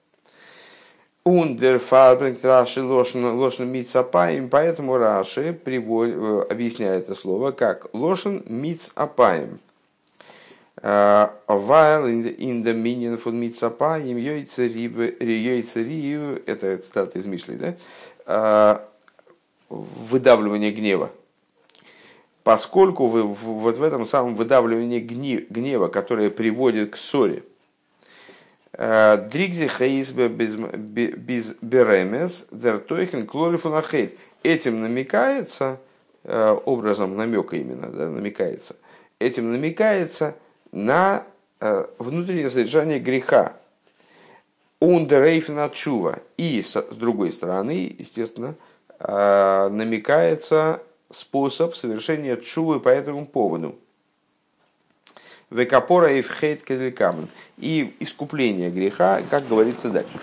Ундер 1.27 1.79
фарбринг 1.79 2.43
Раши 2.43 2.83
лошен 2.83 3.67
мицапаем, 3.67 4.47
поэтому 4.47 4.97
Раши 4.97 5.53
приводит, 5.53 6.15
э, 6.15 6.45
объясняет 6.51 7.05
это 7.05 7.15
слово 7.15 7.49
как 7.49 7.87
лошен 7.93 8.43
мицапаем. 8.47 9.59
While 10.83 12.05
in 12.37 12.63
the 12.63 12.75
minion 12.75 13.19
for 13.19 13.31
мицапаем 13.31 14.17
йойцерию, 14.17 15.23
это 16.45 16.77
цитата 16.77 17.17
из 17.17 17.25
Мишли, 17.25 17.55
да? 17.55 18.83
выдавливание 19.69 20.69
гнева. 20.71 21.09
Поскольку 22.43 23.07
вы 23.07 23.23
вот 23.23 23.77
в 23.77 23.81
этом 23.81 24.05
самом 24.05 24.35
выдавливании 24.35 24.99
гнева, 24.99 25.87
которое 25.87 26.29
приводит 26.29 26.91
к 26.91 26.97
ссоре, 26.97 27.41
Дригзи 28.77 29.67
хаисбе 29.67 30.27
без 30.27 31.55
беремес 31.61 32.47
дер 32.51 32.79
тойхен 32.79 33.25
клорифунахейт. 33.25 34.17
Этим 34.43 34.81
намекается, 34.81 35.79
э, 36.23 36.57
образом 36.65 37.15
намека 37.15 37.55
именно, 37.55 37.87
да, 37.87 38.09
намекается, 38.09 38.75
этим 39.17 39.51
намекается 39.51 40.35
на 40.71 41.23
э, 41.61 41.85
внутреннее 41.97 42.49
содержание 42.49 42.99
греха. 42.99 43.53
Ундерейфена 44.81 45.71
чува. 45.73 46.19
И 46.37 46.61
с 46.61 46.75
другой 46.91 47.31
стороны, 47.31 47.95
естественно, 47.97 48.55
э, 48.99 49.69
намекается 49.71 50.81
способ 51.09 51.75
совершения 51.75 52.35
чувы 52.35 52.79
по 52.79 52.89
этому 52.89 53.25
поводу. 53.25 53.79
Векапора 55.55 56.11
и 56.11 56.21
вхейт 56.21 56.61
камен. 56.63 57.29
И 57.57 57.95
искупление 57.99 58.69
греха, 58.69 59.21
как 59.29 59.47
говорится 59.47 59.89
дальше. 59.89 60.19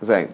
Займ. 0.00 0.30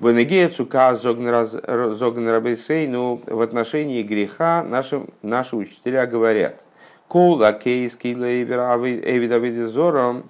Бенегея 0.00 0.48
цука 0.50 0.96
зогнерабейсейну 0.96 3.20
в 3.26 3.40
отношении 3.40 4.02
греха 4.02 4.64
наши, 4.64 5.02
наши 5.22 5.56
учителя 5.56 6.06
говорят. 6.06 6.62
Кола 7.08 7.52
кейский 7.52 8.14
лейвер 8.14 8.58
эвидавидизором 8.58 10.28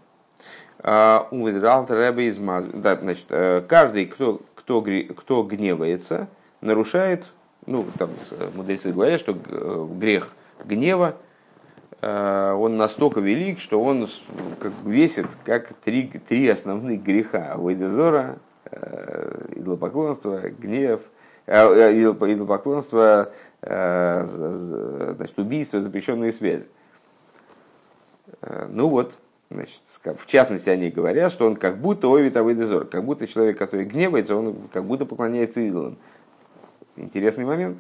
увидрал 0.83 1.87
рэбе 1.89 2.29
из 2.29 2.39
Да, 2.39 2.97
значит, 2.97 3.27
э, 3.31 3.63
каждый, 3.67 4.07
кто, 4.07 4.41
кто, 4.55 4.83
кто 4.83 5.43
гневается, 5.43 6.29
нарушает, 6.61 7.33
ну, 7.65 7.87
там 7.99 8.11
мудрецы 8.55 8.93
говорят, 8.93 9.19
что 9.19 9.33
э, 9.33 9.89
грех 9.99 10.33
гнева 10.65 11.17
он 12.03 12.77
настолько 12.77 13.21
велик, 13.21 13.59
что 13.61 13.83
он 13.83 14.09
как 14.61 14.73
весит 14.85 15.27
как 15.45 15.73
три, 15.85 16.07
три 16.07 16.49
основных 16.49 17.03
греха. 17.03 17.55
Вайдезора, 17.57 18.39
э, 18.71 19.49
идолопоклонство, 19.57 20.41
гнев, 20.49 21.01
э, 21.47 21.93
идолопоклонство, 22.03 23.33
значит, 23.63 25.39
убийство, 25.39 25.81
запрещенные 25.81 26.33
связи. 26.33 26.69
Ну 28.69 28.89
вот, 28.89 29.17
значит, 29.51 29.81
в 30.05 30.27
частности, 30.27 30.69
они 30.69 30.91
говорят, 30.91 31.33
что 31.33 31.47
он 31.47 31.57
как 31.57 31.79
будто 31.79 32.09
овит 32.09 32.37
авайдезор, 32.37 32.85
как 32.85 33.05
будто 33.05 33.27
человек, 33.27 33.59
который 33.59 33.87
гневается, 33.87 34.37
он 34.37 34.57
как 34.73 34.85
будто 34.85 35.07
поклоняется 35.07 35.61
идолам. 35.61 35.97
Интересный 36.97 37.45
момент. 37.45 37.79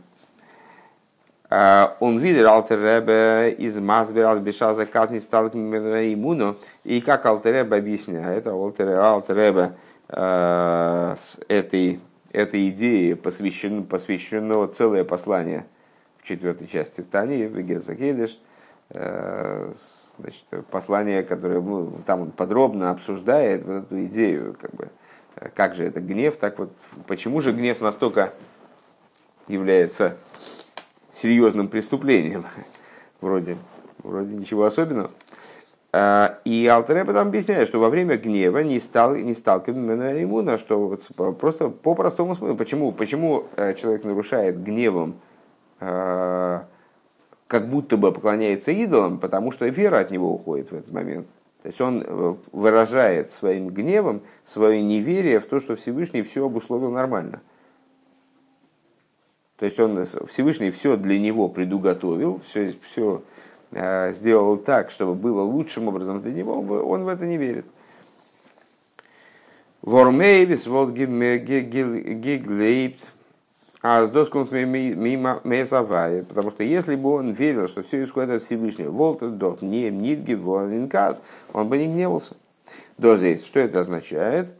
Он 1.49 2.19
видел 2.19 2.49
Алтер 2.49 2.81
Ребе 2.81 3.53
из 3.53 3.79
Мазбер 3.79 4.25
Албешаза 4.25 4.85
Казни 4.85 5.21
стал 5.21 5.47
иммуну. 5.49 6.57
И 6.83 7.01
как 7.01 7.25
Алтер 7.25 7.55
Ребе 7.55 7.77
объясняет, 7.77 8.49
Алтер, 8.49 8.99
Алтер 8.99 9.37
Ребе 9.37 9.73
а, 10.09 11.15
с 11.17 11.39
этой, 11.49 12.01
этой 12.33 12.71
идеей 12.71 13.15
посвящено, 13.15 13.83
посвящено 13.83 14.67
целое 14.67 15.05
послание 15.05 15.67
в 16.19 16.27
четвертой 16.27 16.67
части 16.67 17.03
Тани, 17.03 17.47
в 17.47 17.61
Герцогедеш, 17.61 18.41
значит, 18.91 20.45
послание, 20.71 21.23
которое 21.23 21.61
ну, 21.61 22.01
там 22.07 22.23
он 22.23 22.31
подробно 22.31 22.91
обсуждает 22.91 23.65
вот 23.65 23.85
эту 23.85 24.05
идею, 24.07 24.57
как 24.61 24.75
бы, 24.75 24.89
как 25.55 25.75
же 25.75 25.85
это 25.85 26.01
гнев, 26.01 26.37
так 26.37 26.59
вот, 26.59 26.73
почему 27.07 27.41
же 27.41 27.53
гнев 27.53 27.81
настолько 27.81 28.33
является 29.49 30.17
серьезным 31.17 31.69
преступлением. 31.69 32.45
Вроде, 33.21 33.57
вроде 34.03 34.35
ничего 34.35 34.65
особенного. 34.65 35.11
А, 35.91 36.39
и 36.45 36.67
Алтереба 36.67 37.15
там 37.15 37.29
объясняет, 37.29 37.67
что 37.67 37.81
во 37.81 37.89
время 37.89 38.19
гнева 38.19 38.59
не, 38.59 38.79
стал, 38.79 39.17
не 39.17 39.33
сталкиваемся 39.33 40.23
иммуна, 40.23 40.59
что 40.59 40.79
вот 40.79 41.39
просто 41.39 41.71
по 41.71 41.95
простому 41.95 42.35
смыслу. 42.35 42.57
Почему, 42.57 42.93
почему 42.93 43.47
э, 43.57 43.73
человек 43.75 44.05
нарушает 44.05 44.63
гневом, 44.63 45.15
э, 45.81 46.61
как 47.47 47.71
будто 47.71 47.97
бы 47.97 48.13
поклоняется 48.13 48.73
идолам, 48.73 49.19
потому 49.19 49.53
что 49.53 49.67
вера 49.67 50.01
от 50.01 50.11
него 50.11 50.35
уходит 50.35 50.71
в 50.71 50.75
этот 50.75 50.93
момент. 50.93 51.27
То 51.63 51.69
есть 51.69 51.81
он 51.81 52.05
э, 52.07 52.35
выражает 52.53 53.31
своим 53.31 53.69
гневом 53.69 54.21
свое 54.45 54.83
неверие 54.83 55.41
в 55.41 55.47
то, 55.47 55.61
что 55.61 55.77
Всевышний 55.77 56.21
все 56.21 56.45
обусловил 56.45 56.91
нормально. 56.91 57.41
То 59.59 59.65
есть 59.65 59.81
он 59.81 60.07
Всевышний 60.29 60.71
все 60.71 60.97
для 60.97 61.19
него 61.19 61.49
предуготовил, 61.49 62.41
все, 62.49 62.75
все 62.91 63.23
э, 63.73 64.13
сделал 64.13 64.59
так, 64.59 64.91
чтобы 64.91 65.15
было 65.15 65.43
лучшим 65.43 65.89
образом 65.89 66.21
для 66.21 66.33
него, 66.33 66.61
он 66.61 67.05
в 67.05 67.09
это 67.09 67.25
не 67.25 67.39
верит. 67.39 67.65
Вормейвис 69.81 70.67
вот 70.67 70.91
гиглейбт, 70.91 71.81
а 73.83 74.05
с 74.05 74.11
доском 74.11 74.47
мимо 74.51 75.41
месавая, 75.45 76.25
потому 76.25 76.51
что 76.51 76.65
если 76.65 76.97
бы 76.97 77.15
он 77.15 77.33
верил, 77.33 77.69
что 77.69 77.83
все 77.83 78.03
исходит 78.03 78.31
от 78.31 78.43
Всевышнего, 78.43 78.91
волтер 78.91 79.31
не 79.63 79.89
инкас, 79.89 81.23
он 81.53 81.69
бы 81.69 81.79
не 81.79 81.87
гневался. 81.87 82.37
До 82.99 83.17
здесь, 83.17 83.47
что 83.47 83.61
это 83.61 83.81
означает? 83.81 84.55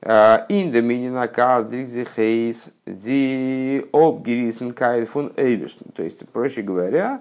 Инда 0.00 0.80
минина 0.80 1.26
каздрикзихейс 1.26 2.70
ди 2.86 3.84
обгирисен 3.92 4.72
кайт 4.72 5.08
фун 5.08 5.32
эйвишн. 5.36 5.90
То 5.94 6.02
есть, 6.04 6.28
проще 6.28 6.62
говоря, 6.62 7.20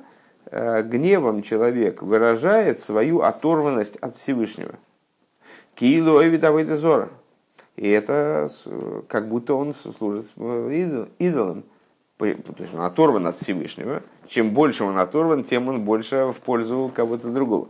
э, 0.52 0.84
гневом 0.84 1.42
человек 1.42 2.04
выражает 2.04 2.80
свою 2.80 3.22
оторванность 3.22 3.96
от 3.98 4.16
Всевышнего. 4.16 4.76
Килу 5.74 6.24
эвидавайда 6.24 6.78
зора. 6.78 7.10
И 7.76 7.90
это 7.90 8.48
как 9.08 9.28
будто 9.28 9.56
он 9.56 9.74
служит 9.74 10.32
идолом. 11.18 11.64
То 12.18 12.26
есть 12.26 12.74
он 12.74 12.82
оторван 12.82 13.28
от 13.28 13.38
Всевышнего. 13.38 14.02
Чем 14.28 14.52
больше 14.52 14.84
он 14.84 14.98
оторван, 14.98 15.44
тем 15.44 15.68
он 15.68 15.82
больше 15.82 16.32
в 16.32 16.42
пользу 16.42 16.92
кого-то 16.96 17.32
другого. 17.32 17.70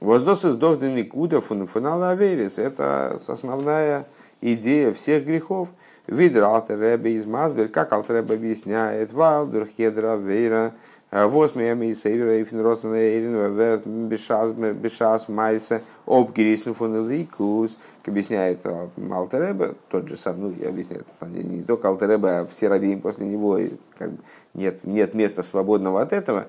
Воздос 0.00 0.46
из 0.46 0.56
догданы 0.56 1.04
куда 1.04 1.40
функционала 1.40 2.10
аверис. 2.10 2.58
Это 2.58 3.18
основная 3.28 4.06
идея 4.40 4.92
всех 4.92 5.26
грехов. 5.26 5.68
Видер 6.06 6.44
Алтер 6.44 6.80
Ребе 6.80 7.12
из 7.12 7.26
Мазбер, 7.26 7.68
как 7.68 7.92
Алтер 7.92 8.16
Ребе 8.16 8.34
объясняет, 8.34 9.12
Валдер 9.12 9.68
Хедра 9.76 10.16
Вейра 10.16 10.72
Восьмием 11.10 11.82
и 11.82 11.92
севера 11.92 12.38
и 12.38 12.44
финросен 12.44 12.94
эйрин 12.94 14.08
бешас 14.08 15.28
майса 15.28 15.82
обгирисен 16.06 16.72
фон 16.72 17.08
ликус, 17.08 17.78
объясняет 18.06 18.64
Алтереба, 18.64 19.74
тот 19.88 20.08
же 20.08 20.16
сам, 20.16 20.40
ну, 20.40 20.54
я 20.60 20.68
объясняю, 20.68 21.04
на 21.08 21.14
самом 21.14 21.34
деле, 21.34 21.48
не 21.48 21.62
только 21.62 21.88
Алтереба, 21.88 22.40
а 22.40 22.46
все 22.46 22.68
рабеем 22.68 23.00
после 23.00 23.26
него, 23.26 23.58
и 23.58 23.70
как 23.98 24.12
бы 24.12 24.18
нет, 24.54 24.84
нет 24.84 25.14
места 25.14 25.42
свободного 25.42 26.00
от 26.00 26.12
этого. 26.12 26.46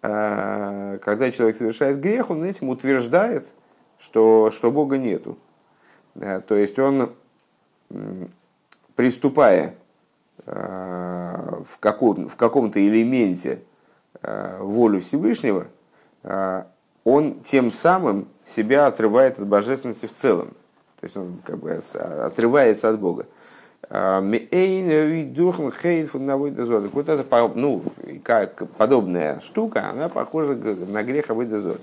Когда 0.00 1.30
человек 1.32 1.56
совершает 1.56 2.00
грех, 2.00 2.30
он 2.30 2.44
этим 2.44 2.68
утверждает, 2.68 3.52
что, 3.98 4.50
что 4.52 4.70
Бога 4.70 4.98
нету. 4.98 5.38
То 6.14 6.54
есть 6.54 6.78
он, 6.78 7.12
приступая 8.94 9.74
в, 10.44 11.78
каком, 11.80 12.28
в 12.28 12.36
каком-то 12.36 12.86
элементе 12.86 13.62
Э, 14.22 14.58
волю 14.60 15.00
Всевышнего, 15.00 15.66
э, 16.22 16.64
он 17.04 17.40
тем 17.40 17.70
самым 17.70 18.28
себя 18.44 18.86
отрывает 18.86 19.38
от 19.38 19.46
божественности 19.46 20.06
в 20.06 20.14
целом. 20.14 20.48
То 21.00 21.04
есть 21.04 21.16
он 21.16 21.38
как 21.44 21.58
бы 21.58 21.70
отрывается 21.70 22.88
от 22.88 22.98
Бога. 22.98 23.26
Э, 23.88 24.20
вот 26.92 27.08
это, 27.08 27.50
ну, 27.54 27.82
как 28.24 28.68
подобная 28.76 29.40
штука, 29.40 29.90
она 29.90 30.08
похожа 30.08 30.54
на 30.54 31.02
грех 31.02 31.30
Авойдозор. 31.30 31.78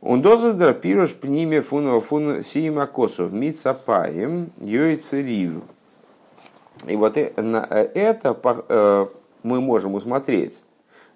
Он 0.00 0.22
дозадра 0.22 0.72
пирош 0.72 1.14
пниме 1.14 1.60
фуну 1.60 2.00
фун 2.00 2.42
сима 2.42 2.86
косов 2.86 3.32
мицапаем 3.32 4.50
йойцерив. 4.60 5.62
И 6.86 6.96
вот 6.96 7.18
это 7.18 9.08
мы 9.42 9.60
можем 9.60 9.94
усмотреть 9.94 10.64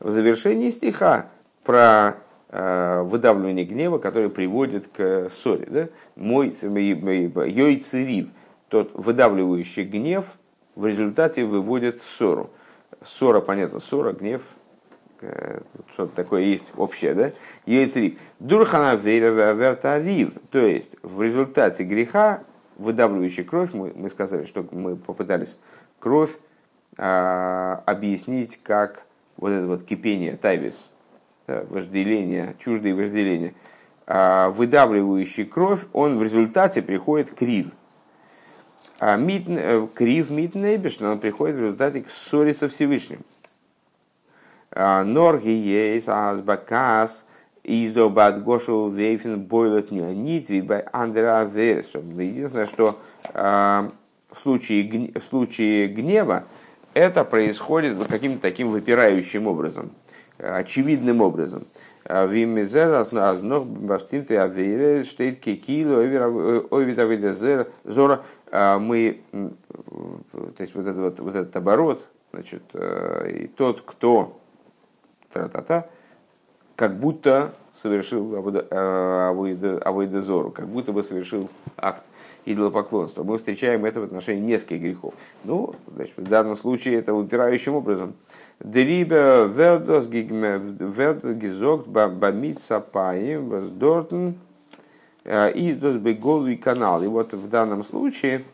в 0.01 0.11
завершении 0.11 0.71
стиха 0.71 1.27
про 1.65 2.17
э, 2.51 3.03
выдавливание 3.03 3.65
гнева, 3.65 3.99
которое 3.99 4.29
приводит 4.29 4.89
к 4.89 5.29
ссоре. 5.31 5.67
Да? 5.69 5.89
Мой 6.17 6.49
йойцерив, 6.49 8.29
тот 8.69 8.91
выдавливающий 8.95 9.85
гнев, 9.85 10.35
в 10.75 10.87
результате 10.87 11.45
выводит 11.45 12.01
ссору. 12.01 12.51
Ссора, 13.03 13.41
понятно, 13.41 13.81
ссора, 13.81 14.13
гнев, 14.13 14.43
э, 15.21 15.61
что-то 15.93 16.15
такое 16.15 16.43
есть 16.43 16.73
общее, 16.77 17.15
да? 17.15 17.33
Йойцерив. 17.67 18.19
Дурхана 18.41 18.95
вертарив, 18.97 20.33
то 20.51 20.59
есть 20.59 20.97
в 21.03 21.23
результате 21.23 21.85
греха, 21.85 22.43
выдавливающий 22.77 23.45
кровь, 23.45 23.73
мы, 23.73 23.93
мы 23.95 24.09
сказали, 24.09 24.45
что 24.45 24.67
мы 24.73 24.97
попытались 24.97 25.59
кровь 25.99 26.37
а, 26.97 27.83
объяснить 27.87 28.61
как 28.63 29.05
вот 29.37 29.51
это 29.51 29.67
вот 29.67 29.85
кипение, 29.85 30.37
тайвис, 30.37 30.93
да, 31.47 31.65
вожделение, 31.69 32.55
чуждые 32.59 32.95
вожделения, 32.95 33.55
а 34.07 34.51
выдавливающий 34.51 35.45
кровь, 35.45 35.87
он 35.93 36.19
в 36.19 36.23
результате 36.23 36.83
приходит 36.83 37.31
к 37.31 37.43
рив. 37.43 37.69
А 38.99 39.17
мит, 39.17 39.45
э, 39.49 39.87
крив 39.95 40.31
митнейбиш, 40.31 41.01
он 41.01 41.19
приходит 41.19 41.57
в 41.57 41.61
результате 41.61 42.03
к 42.03 42.11
ссоре 42.11 42.55
со 42.55 42.69
Всевышним. 42.69 43.21
А 44.71 45.05
норги 45.05 45.49
есть, 45.49 46.09
азбакас, 46.09 47.27
издобат 47.65 48.43
гошел 48.43 48.91
вейфен 48.91 49.41
бойлет 49.41 49.91
нит, 49.91 50.49
вибай 50.49 50.85
андера 50.93 51.43
Единственное, 51.43 52.67
что 52.67 52.99
а, 53.33 53.91
в 54.31 54.39
случае, 54.39 55.13
в 55.19 55.23
случае 55.23 55.89
гнева 55.89 56.45
это 56.93 57.25
происходит 57.25 57.97
каким-то 58.07 58.43
таким 58.43 58.71
выпирающим 58.71 59.47
образом, 59.47 59.91
очевидным 60.39 61.21
образом. 61.21 61.67
Вимизер 62.09 62.93
азнох 62.93 63.65
баштимты 63.65 64.37
авейре 64.37 65.05
штейт 65.05 65.41
кекилу 65.41 65.97
овидавидезер 65.97 67.69
зора. 67.85 68.23
Мы, 68.53 69.21
то 69.33 70.55
есть 70.59 70.75
вот, 70.75 70.87
этот, 70.87 70.97
вот, 70.97 71.21
вот 71.21 71.35
этот 71.35 71.57
оборот, 71.57 72.05
значит, 72.33 72.63
э, 72.75 73.31
и 73.31 73.47
тот, 73.49 73.81
кто 73.81 74.39
та-та-та, 75.33 75.89
как 76.77 76.99
будто 76.99 77.55
совершил 77.75 78.37
авойдезору, 78.37 80.51
как 80.51 80.69
будто 80.69 80.93
бы 80.93 81.03
совершил 81.03 81.49
акт 81.77 82.03
идолопоклонства. 82.45 83.25
Мы 83.25 83.39
встречаем 83.39 83.85
это 83.85 84.01
в 84.01 84.05
отношении 84.05 84.43
нескольких 84.43 84.83
грехов. 84.83 85.15
Ну, 85.45 85.75
значит, 85.95 86.17
в 86.17 86.29
данном 86.29 86.57
случае 86.57 86.99
это 86.99 87.15
упирающим 87.15 87.75
образом. 87.75 88.15
Дерибе 88.61 89.47
вердос 89.49 90.07
гизогт 91.35 91.89
бамит 91.89 92.63
сапаем 92.63 93.49
воздортен 93.49 94.39
э, 95.25 95.51
издос 95.55 95.97
бегол 95.97 96.47
и 96.47 96.57
канал. 96.57 97.03
И 97.03 97.07
вот 97.07 97.33
в 97.33 97.49
данном 97.49 97.83
случае 97.83 98.45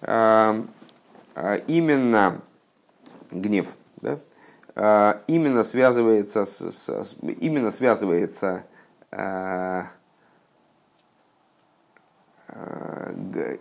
э, 0.00 0.62
э, 1.34 1.60
именно 1.66 2.40
гнев, 3.30 3.68
да, 4.00 4.18
именно 5.26 5.62
связывается 5.62 6.44
с, 6.44 6.60
с 6.60 7.16
именно 7.22 7.70
связывается 7.70 8.64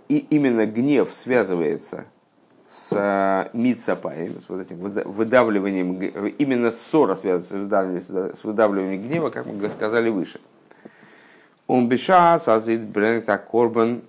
и 0.09 0.17
именно 0.29 0.65
гнев 0.65 1.13
связывается 1.13 2.05
с 2.73 2.91
э, 2.91 3.55
мицапаем, 3.55 4.41
с 4.41 4.49
вот 4.49 4.61
этим 4.61 4.79
выдавливанием, 4.79 5.93
именно 6.39 6.71
ссора 6.71 7.13
связывается 7.13 8.35
с 8.35 8.43
выдавливанием 8.43 9.03
гнева, 9.03 9.29
как 9.29 9.45
мы 9.45 9.69
сказали 9.69 10.09
выше. 10.09 10.41
Он 11.67 11.87
беша 11.87 12.39
сазит 12.39 12.81
брента 12.81 13.37
корбан, 13.37 14.01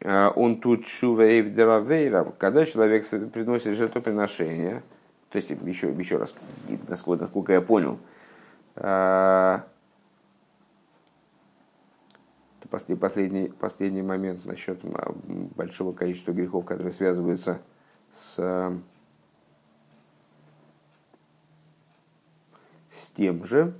э, 0.00 0.30
он 0.34 0.58
тут 0.58 0.86
шувеев 0.86 1.52
деравейра, 1.52 2.24
когда 2.38 2.64
человек 2.64 3.06
приносит 3.30 3.76
жертвоприношение, 3.76 4.82
то 5.28 5.36
есть 5.36 5.50
еще, 5.50 5.92
еще 5.92 6.16
раз, 6.16 6.32
насколько, 6.88 7.24
насколько 7.24 7.52
я 7.52 7.60
понял, 7.60 7.98
э, 8.76 9.58
последний, 12.70 13.48
последний 13.48 14.02
момент 14.02 14.46
насчет 14.46 14.80
большого 15.56 15.92
количества 15.92 16.32
грехов, 16.32 16.64
которые 16.64 16.92
связываются 16.92 17.52
с, 17.54 17.60
с 18.10 18.70
тем 23.18 23.44
же, 23.44 23.74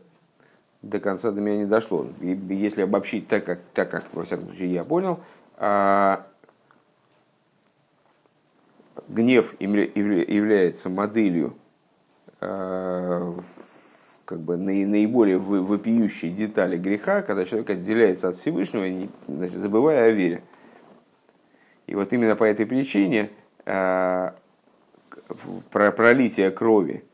до 0.82 1.00
конца 1.00 1.30
до 1.30 1.40
меня 1.40 1.58
не 1.58 1.66
дошло. 1.66 2.06
И 2.20 2.38
если 2.50 2.82
обобщить 2.82 3.28
так, 3.28 3.44
как, 3.44 3.60
так 3.72 3.90
как, 3.90 4.04
во 4.12 4.24
всяком 4.24 4.46
случае, 4.46 4.72
я 4.72 4.84
понял, 4.84 5.20
а, 5.56 6.26
гнев 9.08 9.54
является 9.60 10.88
моделью 10.88 11.56
а, 12.40 13.38
как 14.24 14.40
бы 14.40 14.56
наиболее 14.56 15.38
вопиющие 15.38 16.32
детали 16.32 16.76
греха, 16.76 17.22
когда 17.22 17.44
человек 17.44 17.70
отделяется 17.70 18.28
от 18.28 18.36
Всевышнего, 18.36 19.08
значит, 19.26 19.56
забывая 19.56 20.04
о 20.04 20.10
вере. 20.10 20.42
И 21.86 21.94
вот 21.94 22.12
именно 22.12 22.36
по 22.36 22.44
этой 22.44 22.66
причине 22.66 23.30
про 25.70 25.92
пролитие 25.92 26.50
крови 26.50 27.04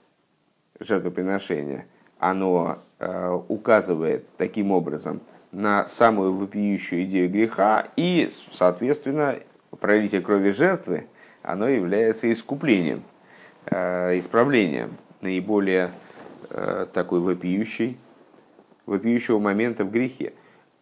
жертвоприношения, 0.79 1.87
оно 2.19 2.79
э, 2.99 3.39
указывает 3.49 4.27
таким 4.37 4.71
образом 4.71 5.21
на 5.53 5.89
самую 5.89 6.35
вопиющую 6.35 7.05
идею 7.05 7.31
греха, 7.31 7.87
и, 7.97 8.31
соответственно, 8.53 9.37
пролитие 9.81 10.21
крови 10.21 10.51
жертвы, 10.51 11.07
оно 11.43 11.69
является 11.69 12.33
искуплением, 12.33 13.03
э, 13.67 14.19
исправлением 14.19 14.97
наиболее 15.21 15.91
Э, 16.57 16.87
такой 16.93 17.19
вопиющий, 17.19 17.99
вопиющего 18.87 19.41
момента 19.41 19.85
в 19.85 19.91
грехе. 19.91 20.35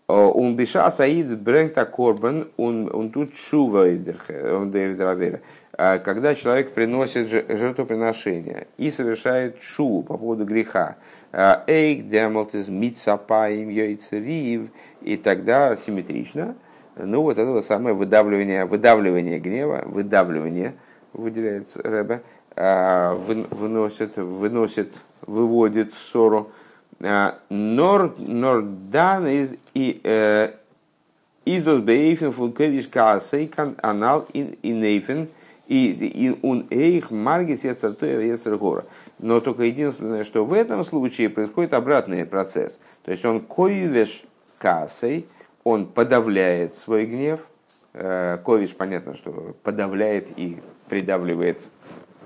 Э, 0.07 0.13
он 0.13 0.55
биша 0.55 0.91
саид 0.91 1.41
брента 1.41 1.87
корбан, 1.87 2.51
он, 2.59 3.11
тут 3.11 3.35
шува 3.35 3.85
он 3.85 4.71
э, 4.71 5.41
Когда 5.77 6.35
человек 6.35 6.75
приносит 6.75 7.29
жертвоприношение 7.29 8.67
и 8.77 8.91
совершает 8.91 9.63
шу 9.63 10.03
по 10.03 10.19
поводу 10.19 10.45
греха, 10.45 10.97
эйк 11.33 12.09
демалтиз 12.11 12.69
митсапаим 12.69 13.71
йойцерив, 13.71 14.69
и 15.01 15.17
тогда 15.17 15.75
симметрично, 15.77 16.55
ну 16.97 17.23
вот 17.23 17.39
это 17.39 17.63
самое 17.63 17.95
выдавливание, 17.95 18.67
выдавливание 18.67 19.39
гнева, 19.39 19.83
выдавливание, 19.87 20.75
выделяется 21.15 21.83
Рэбе, 21.83 22.21
выносит, 22.55 24.19
выносит 24.19 24.93
выводит 25.27 25.95
ссору. 25.95 26.51
А, 27.01 27.39
нор, 27.49 28.15
нордан 28.19 29.27
из 29.27 29.55
и 29.75 30.01
из 31.45 31.65
бейфен 31.65 32.31
функевиш 32.31 32.87
каасейкан 32.89 33.77
анал 33.83 34.27
и 34.33 34.71
нейфен 34.71 35.29
И 35.73 36.39
он 36.43 36.67
эйх 36.69 37.11
маргис 37.11 37.65
яцертоя 37.65 38.37
гора. 38.59 38.85
Но 39.19 39.41
только 39.41 39.63
единственное, 39.63 40.23
что 40.23 40.45
в 40.45 40.53
этом 40.53 40.85
случае 40.85 41.31
происходит 41.31 41.73
обратный 41.73 42.27
процесс. 42.27 42.83
То 43.05 43.11
есть 43.11 43.25
он 43.25 43.41
коювеш 43.41 44.25
кассой, 44.59 45.27
он 45.65 45.87
подавляет 45.87 46.77
свой 46.77 47.07
гнев. 47.07 47.49
Э, 47.95 48.37
ковиш, 48.45 48.75
понятно, 48.75 49.17
что 49.17 49.57
подавляет 49.63 50.29
и 50.37 50.61
придавливает 50.91 51.63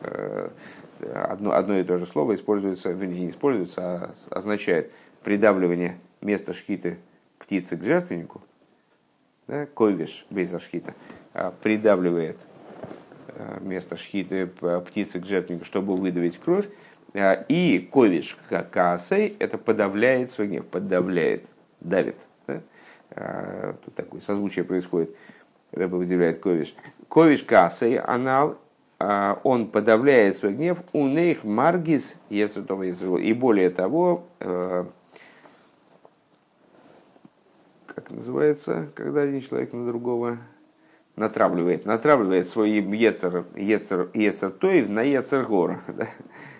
э, 0.03 0.49
одно, 1.15 1.53
одно 1.53 1.79
и 1.79 1.85
то 1.85 1.99
же 1.99 2.07
слово 2.07 2.35
используется, 2.35 2.95
не 2.95 3.29
используется, 3.29 3.81
а 3.83 4.15
означает 4.31 4.91
придавливание 5.23 5.99
места 6.21 6.53
шхиты 6.53 6.99
птицы 7.39 7.77
к 7.77 7.85
жертвеннику, 7.85 8.43
да, 9.47 9.67
койвиш 9.67 10.27
бейза 10.31 10.59
шхита, 10.59 10.95
придавливает 11.63 12.37
э, 12.37 12.56
место 13.61 13.96
шхиты 13.96 14.46
птицы 14.46 15.20
к 15.20 15.27
жертвеннику, 15.27 15.64
чтобы 15.64 15.96
выдавить 15.96 16.38
кровь, 16.38 16.66
а, 17.14 17.44
и 17.49 17.79
ковиш 17.79 18.37
каасей 18.70 19.37
это 19.38 19.59
подавляет 19.59 20.33
свой 20.33 20.49
гнев, 20.49 20.66
подавляет, 20.66 21.46
давит. 21.81 22.16
Да? 22.46 22.61
А, 23.11 23.77
тут 23.85 23.94
такое 23.94 24.20
созвучие 24.20 24.64
происходит. 24.64 25.16
Рэба 25.72 25.96
выделяет 25.96 26.40
ковиш. 26.40 26.75
Ковиш 27.09 27.42
каасей 27.42 27.99
анал 27.99 28.59
он 28.99 29.70
подавляет 29.70 30.37
свой 30.37 30.55
гнев, 30.55 30.79
у 30.94 31.07
них 31.07 31.44
маргис, 31.44 32.16
и 32.31 33.33
более 33.35 33.68
того, 33.68 34.25
э, 34.40 34.87
как 37.87 38.11
называется, 38.11 38.88
когда 38.94 39.20
один 39.20 39.42
человек 39.42 39.75
на 39.75 39.85
другого 39.85 40.38
натравливает, 41.16 41.87
натравливает 41.87 42.46
свой 42.46 42.70
ецер, 42.70 43.44
ецер, 43.55 44.09
ецер 44.14 44.50
тоев 44.50 44.88
на 44.88 45.00
ецер 45.00 45.44
гора. 45.44 45.81
Да? 45.88 46.07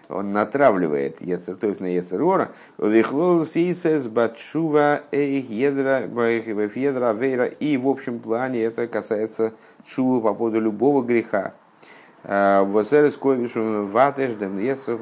Он 0.08 0.32
натравливает 0.32 1.20
ецер 1.20 1.56
тоев 1.56 1.80
на 1.80 1.86
ецер 1.86 2.20
гора. 2.20 2.50
Батшува 2.78 3.44
едра 5.12 7.12
вейра. 7.12 7.46
И 7.46 7.76
в 7.76 7.88
общем 7.88 8.20
плане 8.20 8.62
это 8.62 8.88
касается 8.88 9.52
шува 9.86 10.20
по 10.20 10.34
поводу 10.34 10.60
любого 10.60 11.02
греха. 11.02 11.54
Возерес 12.24 13.16
ковишу 13.16 13.86
ватеш 13.86 14.34
дем 14.34 14.58
ецер 14.58 14.96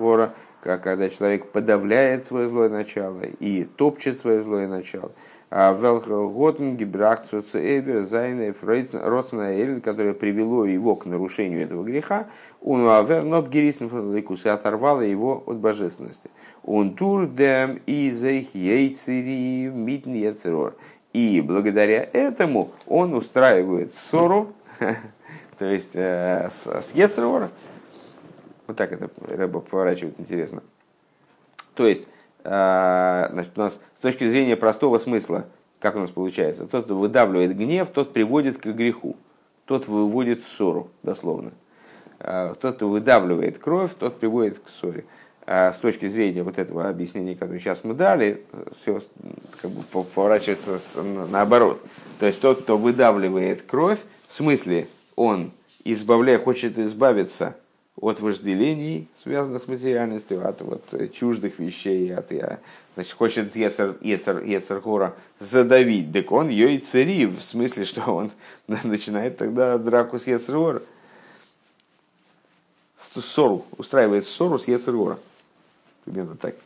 когда 0.64 1.10
человек 1.10 1.52
подавляет 1.52 2.24
свое 2.24 2.48
злое 2.48 2.70
начало 2.70 3.20
и 3.20 3.64
топчет 3.64 4.18
свое 4.18 4.42
злое 4.42 4.66
начало. 4.66 5.12
Велхотен 5.54 6.76
Гибрахцу 6.76 7.40
Цейбер 7.40 8.00
Зайне 8.00 8.52
Родсона 8.52 9.80
которое 9.80 10.12
привело 10.12 10.64
его 10.64 10.96
к 10.96 11.06
нарушению 11.06 11.62
этого 11.62 11.84
греха, 11.84 12.26
он 12.60 12.88
авернот 12.88 13.48
гирисн 13.48 13.86
и 14.16 14.48
оторвало 14.48 15.02
его 15.02 15.44
от 15.46 15.58
божественности. 15.58 16.28
Он 16.64 16.96
тур 16.96 17.28
дем 17.28 17.80
изех 17.86 18.52
ейцири 18.56 19.70
митн 19.72 20.14
ецерор. 20.14 20.74
И 21.12 21.40
благодаря 21.40 22.08
этому 22.12 22.72
он 22.88 23.14
устраивает 23.14 23.94
ссору, 23.94 24.54
то 25.58 25.64
есть 25.64 25.92
э, 25.94 26.50
с, 26.50 26.84
с. 26.84 27.18
Вот 28.66 28.76
так 28.76 28.90
это 28.90 29.08
Рэба 29.20 29.60
поворачивает 29.60 30.18
интересно. 30.18 30.64
То 31.74 31.86
есть, 31.86 32.02
э, 32.42 33.28
значит, 33.30 33.52
у 33.56 33.60
нас 33.60 33.78
точки 34.04 34.28
зрения 34.28 34.54
простого 34.54 34.98
смысла, 34.98 35.46
как 35.78 35.96
у 35.96 35.98
нас 35.98 36.10
получается, 36.10 36.66
тот, 36.66 36.90
выдавливает 36.90 37.56
гнев, 37.56 37.88
тот 37.88 38.12
приводит 38.12 38.58
к 38.58 38.66
греху, 38.66 39.16
тот 39.64 39.88
выводит 39.88 40.44
ссору, 40.44 40.90
дословно. 41.02 41.52
А 42.20 42.54
тот, 42.54 42.82
выдавливает 42.82 43.58
кровь, 43.58 43.92
тот 43.98 44.20
приводит 44.20 44.58
к 44.58 44.68
ссоре. 44.68 45.06
А 45.46 45.72
с 45.72 45.78
точки 45.78 46.06
зрения 46.06 46.42
вот 46.42 46.58
этого 46.58 46.86
объяснения, 46.90 47.34
которое 47.34 47.58
сейчас 47.58 47.82
мы 47.82 47.94
дали, 47.94 48.44
все 48.82 49.00
как 49.62 49.70
бы 49.70 49.82
поворачивается 50.14 50.78
наоборот. 51.02 51.80
То 52.20 52.26
есть 52.26 52.42
тот, 52.42 52.62
кто 52.62 52.76
выдавливает 52.76 53.62
кровь, 53.62 54.00
в 54.28 54.34
смысле 54.34 54.86
он 55.16 55.50
избавляет, 55.82 56.44
хочет 56.44 56.76
избавиться 56.78 57.56
от 58.00 58.20
вожделений, 58.20 59.08
связанных 59.22 59.62
с 59.62 59.68
материальностью, 59.68 60.46
от 60.46 60.60
вот, 60.62 61.12
чуждых 61.12 61.58
вещей, 61.58 62.12
от, 62.14 62.32
значит, 62.94 63.12
хочет 63.12 63.54
Ецер, 63.54 63.96
Ецер, 64.00 64.42
Ецергора 64.42 65.14
задавить, 65.38 66.12
так 66.12 66.30
он 66.32 66.48
ее 66.48 66.74
и 66.74 66.78
цари, 66.78 67.26
в 67.26 67.40
смысле, 67.40 67.84
что 67.84 68.02
он 68.02 68.30
начинает 68.84 69.38
тогда 69.38 69.78
драку 69.78 70.18
с 70.18 70.26
Ецергора. 70.26 70.82
Ссору, 72.98 73.64
устраивает 73.76 74.26
ссору 74.26 74.58
с 74.58 74.66
Ецергора. 74.66 75.20
Примерно 76.04 76.36
так. 76.36 76.56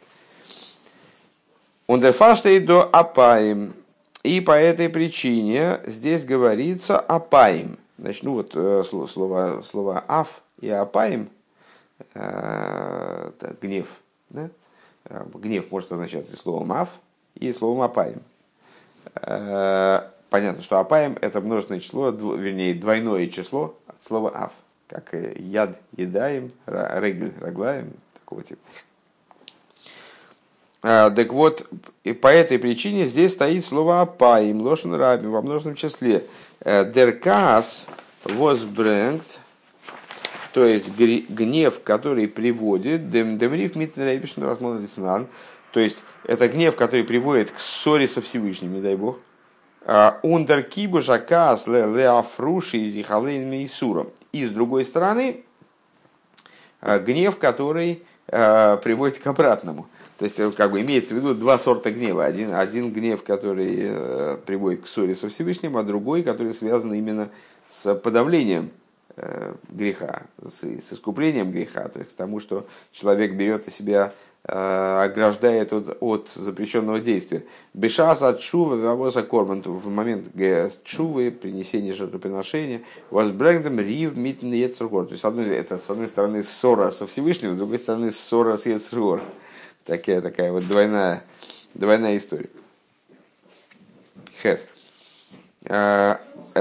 Он 1.87 2.01
дефаштей 2.01 2.59
до 2.61 2.85
апаем. 2.85 3.75
И 4.23 4.41
по 4.41 4.53
этой 4.53 4.89
причине 4.89 5.81
здесь 5.87 6.25
говорится 6.25 6.99
апаем. 6.99 7.77
Значит, 7.99 8.23
ну 8.23 8.35
вот 8.35 8.53
э, 8.55 8.85
слово, 8.85 9.63
слово 9.63 10.05
аф 10.07 10.43
и 10.61 10.69
апаем, 10.69 11.31
э, 12.15 13.31
гнев, 13.61 13.89
да? 14.31 14.51
Э, 15.05 15.25
гнев 15.35 15.71
может 15.71 15.93
означать 15.93 16.33
и 16.33 16.37
словом 16.37 16.73
аф, 16.73 16.91
и 17.35 17.53
словом 17.53 17.83
апаем. 17.83 18.23
Понятно, 20.31 20.63
что 20.63 20.79
апаем 20.79 21.17
это 21.23 21.41
множественное 21.41 21.81
число, 21.81 22.11
вернее, 22.11 22.75
двойное 22.75 23.29
число 23.29 23.75
от 23.87 23.97
слова 24.07 24.31
аф, 24.37 24.53
как 24.87 25.15
яд, 25.39 25.81
едаем, 25.97 26.53
регль, 26.67 27.33
раглаем, 27.41 27.95
такого 28.15 28.43
типа. 28.43 28.61
Так 30.83 31.33
вот, 31.33 31.67
и 32.05 32.13
по 32.13 32.29
этой 32.29 32.59
причине 32.59 33.07
здесь 33.07 33.33
стоит 33.33 33.65
слово 33.65 34.03
апаим, 34.03 34.61
лошен 34.61 34.95
раби 34.95 35.27
во 35.27 35.41
множественном 35.41 35.77
числе. 35.77 36.27
Деркас 36.63 37.87
возбрэнгт, 38.25 39.41
то 40.53 40.65
есть 40.65 40.89
гнев, 40.97 41.83
который 41.83 42.29
приводит, 42.29 43.11
демриф 43.11 43.77
митнерейбишн 43.77 44.43
размон 44.43 44.87
то 45.73 45.81
есть 45.81 45.99
это 46.25 46.49
гнев, 46.49 46.77
который 46.77 47.05
приводит 47.05 47.51
к 47.51 47.59
ссоре 47.59 48.09
со 48.09 48.23
Всевышним, 48.23 48.75
не 48.75 48.81
дай 48.81 48.97
бог. 48.97 49.19
А, 49.85 50.19
Ундер 50.23 50.63
кибу 50.63 51.03
жакас 51.03 51.67
ле 51.67 52.09
афруши 52.09 52.79
из 52.79 52.97
Исуром. 52.97 54.11
И 54.33 54.45
с 54.45 54.51
другой 54.51 54.85
стороны, 54.85 55.45
а, 56.81 56.99
гнев, 56.99 57.39
который 57.39 58.03
а, 58.29 58.77
приводит 58.79 59.19
к 59.19 59.27
обратному. 59.27 59.89
То 60.19 60.25
есть, 60.25 60.37
как 60.57 60.73
бы 60.73 60.81
имеется 60.81 61.15
в 61.15 61.19
виду 61.19 61.33
два 61.35 61.59
сорта 61.59 61.93
гнева. 61.93 62.25
Один, 62.25 62.53
один 62.53 62.93
гнев, 62.93 63.23
который 63.23 63.77
э, 63.79 64.37
приводит 64.45 64.83
к 64.83 64.89
ссоре 64.89 65.15
со 65.15 65.29
Всевышним, 65.29 65.77
а 65.77 65.85
другой, 65.85 66.25
который 66.25 66.53
связан 66.53 66.93
именно 66.93 67.29
с 67.69 67.95
подавлением 67.95 68.65
э, 68.67 68.88
греха, 69.69 70.23
с, 70.43 70.63
с 70.63 70.93
искуплением 70.93 71.51
греха, 71.51 71.89
то 71.89 71.99
есть 71.99 72.13
к 72.13 72.17
тому, 72.17 72.41
что 72.41 72.67
человек 72.93 73.33
берет 73.33 73.67
на 73.67 73.73
себя, 73.73 74.13
э, 74.45 75.03
ограждает 75.05 75.73
от, 75.73 75.97
от 76.01 76.31
запрещенного 76.35 77.01
действия. 77.01 77.45
Бешас 77.75 78.23
от 78.23 78.41
шува 78.41 78.77
вавоза 78.77 79.23
корбан, 79.23 79.63
в 79.63 79.89
момент 79.89 80.29
чувы, 80.85 81.31
принесения 81.31 81.93
жертвоприношения, 81.93 82.83
вас 83.11 83.31
брендом 83.31 83.81
рив 83.81 84.17
ецергор. 84.17 85.07
То 85.07 85.13
есть 85.13 85.25
одной, 85.25 85.49
это 85.49 85.79
с 85.79 85.91
одной 85.91 86.09
стороны 86.09 86.43
ссора 86.43 86.91
со 86.91 87.07
Всевышним, 87.07 87.55
с 87.55 87.57
другой 87.57 87.79
стороны 87.79 88.11
ссора 88.11 88.57
с 88.57 88.67
ецергор. 88.67 89.23
Такая, 89.85 90.21
такая 90.21 90.53
вот 90.53 90.69
двойная, 90.69 91.25
двойная 91.75 92.17
история. 92.17 92.51
Хес. 94.43 94.67
Э, 95.65 96.17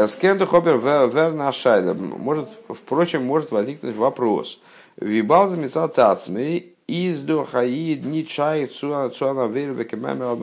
Скенду 0.07 0.45
хобер 0.45 0.77
верна 0.77 1.51
шайда. 1.51 1.93
Может, 1.93 2.49
впрочем, 2.69 3.25
может 3.25 3.51
возникнуть 3.51 3.95
вопрос. 3.95 4.59
Вибал 4.97 5.49
замесал 5.49 5.89
тацмей 5.89 6.73
из 6.87 7.19
духаид 7.19 8.05
ничай 8.05 8.65
цуана 8.67 9.47
вербеке 9.47 9.97
мемер 9.97 10.37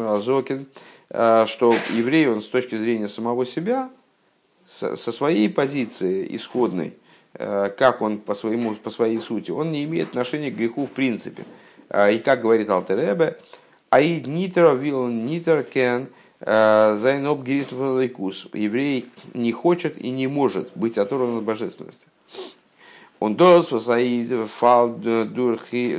э, 1.10 1.46
что 1.46 1.74
еврей, 1.90 2.28
он 2.28 2.42
с 2.42 2.48
точки 2.48 2.76
зрения 2.76 3.08
самого 3.08 3.46
себя, 3.46 3.90
со 4.66 4.96
своей 4.96 5.48
позиции 5.48 6.26
исходной, 6.36 6.94
э, 7.34 7.70
как 7.76 8.02
он 8.02 8.18
по, 8.18 8.34
своему, 8.34 8.74
по 8.74 8.90
своей 8.90 9.20
сути, 9.20 9.50
он 9.50 9.72
не 9.72 9.84
имеет 9.84 10.08
отношения 10.08 10.50
к 10.50 10.56
греху 10.56 10.86
в 10.86 10.90
принципе. 10.90 11.44
И 11.90 12.18
как 12.24 12.40
говорит 12.40 12.70
Алтеребе, 12.70 13.38
аид 13.90 14.26
нитер 14.26 14.74
вил 14.76 15.06
нитер 15.08 15.62
кен– 15.64 16.08
Зайноб 16.44 17.42
Гирисмфалайкус. 17.42 18.48
Еврей 18.52 19.08
не 19.32 19.52
хочет 19.52 19.96
и 19.98 20.10
не 20.10 20.26
может 20.26 20.70
быть 20.74 20.98
оторван 20.98 21.38
от 21.38 21.44
божественности. 21.44 22.06
Он 23.20 23.36
дос 23.36 23.68
фал 24.50 24.90
дурх 24.90 25.72
и 25.72 25.96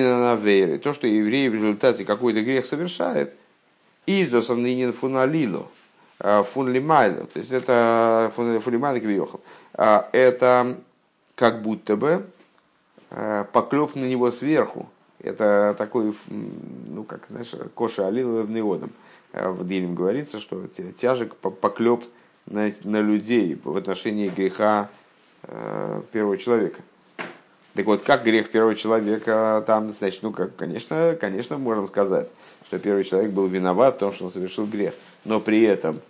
на 0.00 0.36
То, 0.78 0.94
что 0.94 1.06
еврей 1.06 1.48
в 1.50 1.54
результате 1.54 2.04
какой-то 2.06 2.40
грех 2.40 2.64
совершает, 2.64 3.34
издос 4.06 4.48
анинин 4.48 4.92
фуналило, 4.94 5.68
фунлимайло, 6.18 7.26
то 7.26 7.38
есть 7.38 7.52
это 7.52 8.32
фунлимайло 8.34 8.98
квиохал, 9.00 9.40
это 9.74 10.78
как 11.34 11.60
будто 11.62 11.96
бы 11.96 12.26
поклеп 13.52 13.94
на 13.94 14.06
него 14.06 14.30
сверху. 14.30 14.88
Это 15.20 15.74
такой, 15.76 16.14
ну 16.28 17.04
как, 17.04 17.26
знаешь, 17.28 17.52
коша 17.74 18.06
алила 18.06 18.42
в 18.42 18.50
неодом. 18.50 18.90
В 19.32 19.66
Дилем 19.66 19.94
говорится, 19.94 20.40
что 20.40 20.66
тяжек 20.96 21.36
поклеп 21.36 22.04
на, 22.46 22.72
на 22.84 23.00
людей 23.00 23.60
в 23.62 23.76
отношении 23.76 24.28
греха 24.28 24.88
первого 26.12 26.38
человека. 26.38 26.82
Так 27.78 27.86
вот, 27.86 28.02
как 28.02 28.24
грех 28.24 28.50
первого 28.50 28.74
человека 28.74 29.62
там, 29.64 29.92
значит, 29.92 30.24
ну, 30.24 30.32
как, 30.32 30.56
конечно, 30.56 31.16
конечно, 31.20 31.58
можем 31.58 31.86
сказать, 31.86 32.28
что 32.66 32.78
первый 32.80 33.04
человек 33.04 33.30
был 33.30 33.46
виноват 33.46 33.94
в 33.94 33.98
том, 33.98 34.12
что 34.12 34.24
он 34.24 34.32
совершил 34.32 34.66
грех. 34.66 34.94
Но 35.24 35.38
при 35.38 35.62
этом 35.62 36.00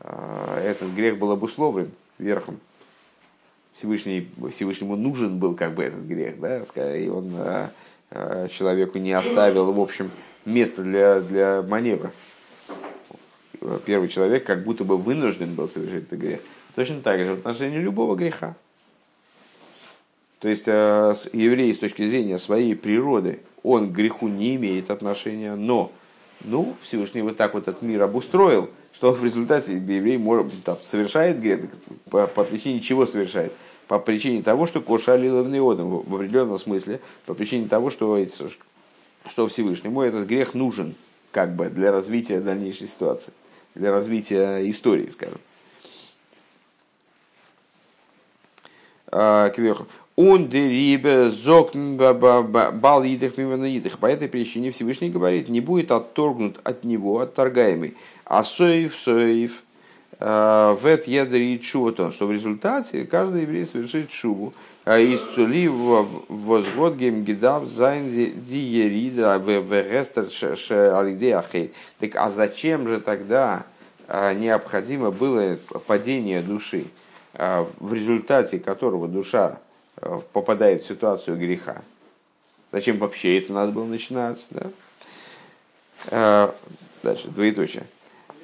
э, 0.00 0.62
этот 0.64 0.88
грех 0.94 1.18
был 1.18 1.30
обусловлен 1.30 1.90
верхом. 2.18 2.58
Всевышний, 3.74 4.30
Всевышнему 4.50 4.96
нужен 4.96 5.38
был 5.38 5.54
как 5.54 5.74
бы 5.74 5.84
этот 5.84 6.00
грех, 6.00 6.40
да, 6.40 6.96
и 6.96 7.08
он 7.08 7.34
э, 7.36 7.68
человеку 8.10 8.98
не 8.98 9.12
оставил, 9.12 9.72
в 9.72 9.80
общем, 9.80 10.10
места 10.44 10.82
для, 10.82 11.20
для 11.20 11.62
маневра. 11.62 12.12
Первый 13.84 14.08
человек 14.08 14.44
как 14.44 14.64
будто 14.64 14.84
бы 14.84 14.96
вынужден 14.96 15.54
был 15.54 15.68
совершить 15.68 16.04
этот 16.04 16.18
грех. 16.18 16.40
Точно 16.74 17.00
так 17.00 17.20
же 17.20 17.34
в 17.34 17.38
отношении 17.38 17.78
любого 17.78 18.16
греха. 18.16 18.56
То 20.38 20.48
есть 20.48 20.64
э, 20.66 21.14
еврей 21.34 21.74
с 21.74 21.78
точки 21.78 22.08
зрения 22.08 22.38
своей 22.38 22.74
природы, 22.74 23.40
он 23.62 23.90
к 23.90 23.92
греху 23.92 24.28
не 24.28 24.56
имеет 24.56 24.90
отношения, 24.90 25.54
но 25.54 25.92
ну, 26.42 26.74
Всевышний 26.82 27.20
вот 27.20 27.36
так 27.36 27.52
вот 27.52 27.68
этот 27.68 27.82
мир 27.82 28.02
обустроил, 28.02 28.70
что 28.94 29.12
в 29.12 29.22
результате 29.22 29.74
еврей 29.74 30.16
может, 30.16 30.52
там, 30.64 30.78
совершает 30.84 31.40
грех, 31.40 31.60
по, 32.08 32.26
по 32.26 32.44
причине 32.44 32.80
чего 32.80 33.04
совершает? 33.04 33.52
По 33.90 33.98
причине 33.98 34.40
того, 34.44 34.68
что 34.68 34.80
коша 34.80 35.16
лиловный 35.16 35.58
одам, 35.58 36.02
в 36.02 36.14
определенном 36.14 36.60
смысле, 36.60 37.00
по 37.26 37.34
причине 37.34 37.66
того, 37.66 37.90
что, 37.90 38.24
что 39.26 39.48
Всевышнему 39.48 40.02
этот 40.02 40.28
грех 40.28 40.54
нужен 40.54 40.94
как 41.32 41.56
бы 41.56 41.70
для 41.70 41.90
развития 41.90 42.38
дальнейшей 42.38 42.86
ситуации, 42.86 43.32
для 43.74 43.90
развития 43.90 44.60
истории, 44.70 45.10
скажем. 45.10 45.40
А, 49.08 49.48
кверху. 49.48 49.88
Он 50.14 50.48
дерибе 50.48 51.28
зок 51.30 51.74
бал 51.74 53.02
идых 53.02 53.40
идых. 53.40 53.98
По 53.98 54.06
этой 54.06 54.28
причине 54.28 54.70
Всевышний 54.70 55.10
говорит, 55.10 55.48
не 55.48 55.60
будет 55.60 55.90
отторгнут 55.90 56.60
от 56.62 56.84
него, 56.84 57.18
отторгаемый. 57.18 57.96
А 58.24 58.44
соев, 58.44 58.94
соев, 58.96 59.64
э, 60.20 60.76
вет 60.82 61.08
ядрит 61.08 61.64
шуватон, 61.64 62.12
что 62.12 62.26
в 62.26 62.32
результате 62.32 63.04
каждый 63.04 63.42
еврей 63.42 63.66
совершит 63.66 64.12
шубу. 64.12 64.52
А 64.84 64.98
из 64.98 65.20
цули 65.34 65.68
возгод 65.68 66.96
гемгидав 66.96 67.68
зайн 67.68 68.10
диерида 68.12 69.36
вегестер 69.36 70.28
алидеахей. 70.96 71.72
Так 71.98 72.16
а 72.16 72.30
зачем 72.30 72.88
же 72.88 73.00
тогда 73.00 73.64
э, 74.08 74.34
необходимо 74.34 75.10
было 75.10 75.58
падение 75.86 76.42
души, 76.42 76.86
э, 77.34 77.64
в 77.78 77.92
результате 77.92 78.58
которого 78.58 79.08
душа 79.08 79.58
попадает 80.32 80.82
в 80.82 80.86
ситуацию 80.86 81.36
греха. 81.36 81.82
Зачем 82.72 82.98
вообще 82.98 83.38
это 83.38 83.52
надо 83.52 83.72
было 83.72 83.84
начинать? 83.84 84.46
Да? 86.08 86.54
Дальше, 87.02 87.28
двоеточие. 87.28 87.84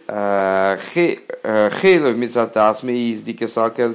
חלב 0.06 2.16
מצד 2.16 2.58
עצמו 2.58 3.10
איז 3.10 3.22
דאך 3.22 3.52
א 3.52 3.60
סלקא 3.60 3.90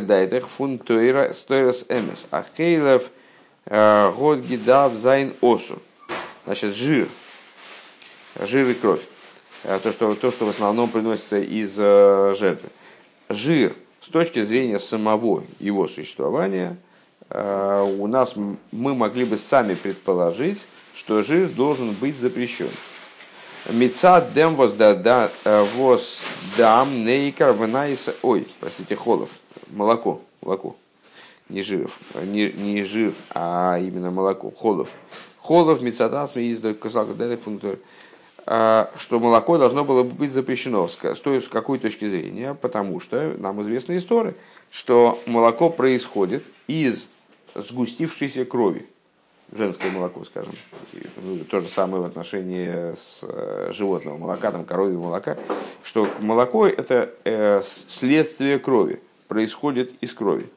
דעתך 0.00 0.48
פון 0.48 0.78
תורת 0.78 1.84
אמת. 1.88 2.26
אז 2.30 2.44
חלב 2.56 3.10
האט 3.66 4.40
געדארפט 4.40 4.94
זיין 4.94 5.34
אסור. 5.40 5.80
Значит, 6.44 6.74
жир. 6.74 7.08
Жир 8.40 8.68
и 8.68 8.74
кровь. 8.74 9.02
То 9.62 9.92
что, 9.92 10.14
то, 10.14 10.30
что 10.30 10.46
в 10.46 10.50
основном 10.50 10.90
приносится 10.90 11.38
из 11.38 11.74
жертвы. 11.74 12.68
Жир– 13.28 13.74
с 14.00 14.08
точки 14.08 14.44
зрения 14.44 14.78
самого 14.78 15.42
его 15.58 15.88
существования, 15.88 16.76
у 17.28 18.06
нас 18.06 18.36
мы 18.36 18.94
могли 18.94 19.24
бы 19.24 19.36
сами 19.36 19.74
предположить, 19.74 20.64
что 20.94 21.24
жир 21.24 21.48
должен 21.48 21.90
быть 21.90 22.16
запрещен. 22.16 22.70
מצד 23.68 24.32
דעם 24.32 24.54
וואס 24.54 25.05
דם 25.05 25.30
нейкар 27.04 27.52
ванайса... 27.52 28.14
Ой, 28.22 28.46
простите, 28.60 28.94
холов. 28.94 29.28
Молоко. 29.70 30.20
Молоко. 30.40 30.76
Не 31.48 31.62
жиров. 31.62 31.98
Не, 32.14 32.52
не 32.52 32.84
жир, 32.84 33.12
а 33.34 33.78
именно 33.80 34.12
молоко. 34.12 34.52
Холов. 34.56 34.90
Холов 35.40 35.82
мецадас 35.82 36.36
ми 36.36 36.52
издой 36.52 36.74
козак 36.74 37.08
функтор. 37.42 37.78
А, 38.46 38.88
что 38.98 39.18
молоко 39.18 39.58
должно 39.58 39.84
было 39.84 40.04
быть 40.04 40.30
запрещено. 40.30 40.86
С 40.86 41.48
какой 41.48 41.78
точки 41.80 42.08
зрения? 42.08 42.54
Потому 42.54 43.00
что 43.00 43.34
нам 43.36 43.60
известна 43.62 43.96
история, 43.96 44.36
что 44.70 45.20
молоко 45.26 45.70
происходит 45.70 46.44
из 46.68 47.08
сгустившейся 47.56 48.44
крови. 48.44 48.86
Женское 49.52 49.92
молоко, 49.92 50.24
скажем. 50.24 50.52
Ну, 51.22 51.44
то 51.44 51.60
же 51.60 51.68
самое 51.68 52.02
в 52.02 52.06
отношении 52.06 52.94
с 52.94 53.20
э, 53.22 53.70
животного 53.72 54.16
молока, 54.16 54.50
там, 54.50 54.64
коровьего 54.64 55.04
молока. 55.04 55.36
Что 55.84 56.08
молоко– 56.20 56.66
это 56.68 57.14
э, 57.24 57.62
следствие 57.62 58.58
крови, 58.58 59.00
происходит 59.28 59.92
из 60.00 60.12
крови. 60.14 60.48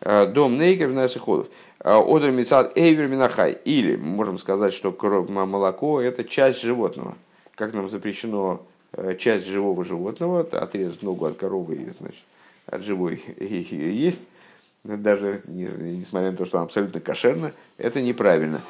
Э, 0.00 0.26
дом 0.26 0.58
Нейкер 0.58 0.88
в 0.88 1.18
ходов. 1.18 1.48
Одер 1.78 2.32
Мицад 2.32 2.76
Эйвер 2.76 3.08
Минахай. 3.08 3.58
Или 3.64 3.96
можем 3.96 4.36
сказать, 4.38 4.74
что 4.74 4.92
молоко– 5.46 6.00
это 6.02 6.22
часть 6.22 6.60
животного. 6.60 7.16
Как 7.54 7.72
нам 7.72 7.88
запрещено 7.88 8.62
часть 9.18 9.46
живого 9.46 9.86
животного, 9.86 10.40
отрезать 10.40 11.02
ногу 11.02 11.24
от 11.24 11.38
коровы 11.38 11.76
и 11.76 11.90
значит, 11.90 12.24
от 12.66 12.82
живой 12.82 13.24
есть, 13.38 14.28
даже 14.84 15.42
несмотря 15.46 16.30
на 16.30 16.36
то, 16.36 16.44
что 16.44 16.58
она 16.58 16.64
абсолютно 16.64 17.00
кошерна, 17.00 17.52
это 17.76 18.00
неправильно. 18.00 18.62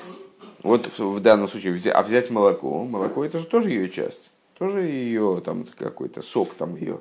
Вот 0.62 0.98
в 0.98 1.20
данном 1.20 1.48
случае, 1.48 1.75
а 1.92 2.03
взять 2.03 2.31
молоко, 2.31 2.85
молоко 2.85 3.25
это 3.25 3.38
же 3.38 3.46
тоже 3.46 3.70
ее 3.70 3.88
часть, 3.88 4.31
тоже 4.59 4.83
ее 4.83 5.42
там 5.44 5.66
какой-то 5.77 6.22
сок, 6.22 6.55
там 6.55 6.77
ее 6.77 7.01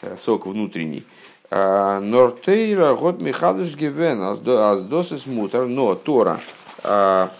э, 0.00 0.16
сок 0.16 0.46
внутренний. 0.46 1.04
А, 1.50 2.00
Нортейра 2.00 2.94
год 2.94 3.20
Михалыш 3.20 3.76
Гивен, 3.76 4.22
аздосис 4.22 5.26
мутер, 5.26 5.66
но 5.66 5.94
Тора 5.94 6.40
а, 6.82 7.30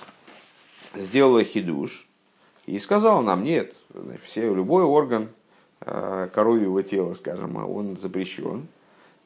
сделала 0.94 1.42
хидуш 1.42 2.06
и 2.66 2.78
сказала 2.78 3.22
нам, 3.22 3.42
нет, 3.42 3.74
все, 4.26 4.54
любой 4.54 4.82
орган 4.82 5.30
а, 5.80 6.28
коровьего 6.28 6.82
тела, 6.82 7.14
скажем, 7.14 7.56
он 7.56 7.96
запрещен, 7.96 8.66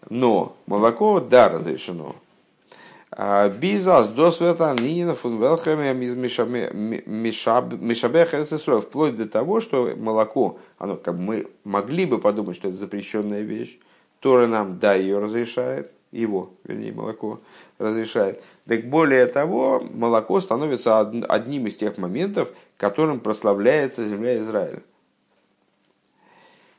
но 0.08 0.56
молоко, 0.66 1.20
да, 1.20 1.48
разрешено. 1.48 2.16
Бизас 3.60 4.08
до 4.08 4.30
света 4.30 4.74
Нинина 4.78 5.14
фун 5.14 5.40
Велхеме 5.40 5.92
из 6.04 6.14
Мишабеха 7.80 8.44
вплоть 8.80 9.16
до 9.16 9.26
того, 9.26 9.60
что 9.60 9.94
молоко, 9.96 10.58
оно 10.78 10.96
как 10.96 11.14
мы 11.14 11.46
могли 11.64 12.04
бы 12.04 12.18
подумать, 12.18 12.56
что 12.56 12.68
это 12.68 12.76
запрещенная 12.76 13.40
вещь, 13.42 13.78
Тора 14.20 14.46
нам, 14.46 14.78
да, 14.78 14.94
ее 14.94 15.18
разрешает, 15.18 15.92
его, 16.12 16.50
вернее, 16.64 16.92
молоко 16.92 17.40
разрешает. 17.78 18.42
Так 18.66 18.88
более 18.88 19.26
того, 19.26 19.82
молоко 19.94 20.40
становится 20.40 21.00
одним 21.00 21.66
из 21.68 21.76
тех 21.76 21.96
моментов, 21.98 22.50
которым 22.76 23.20
прославляется 23.20 24.06
земля 24.06 24.38
Израиля. 24.40 24.82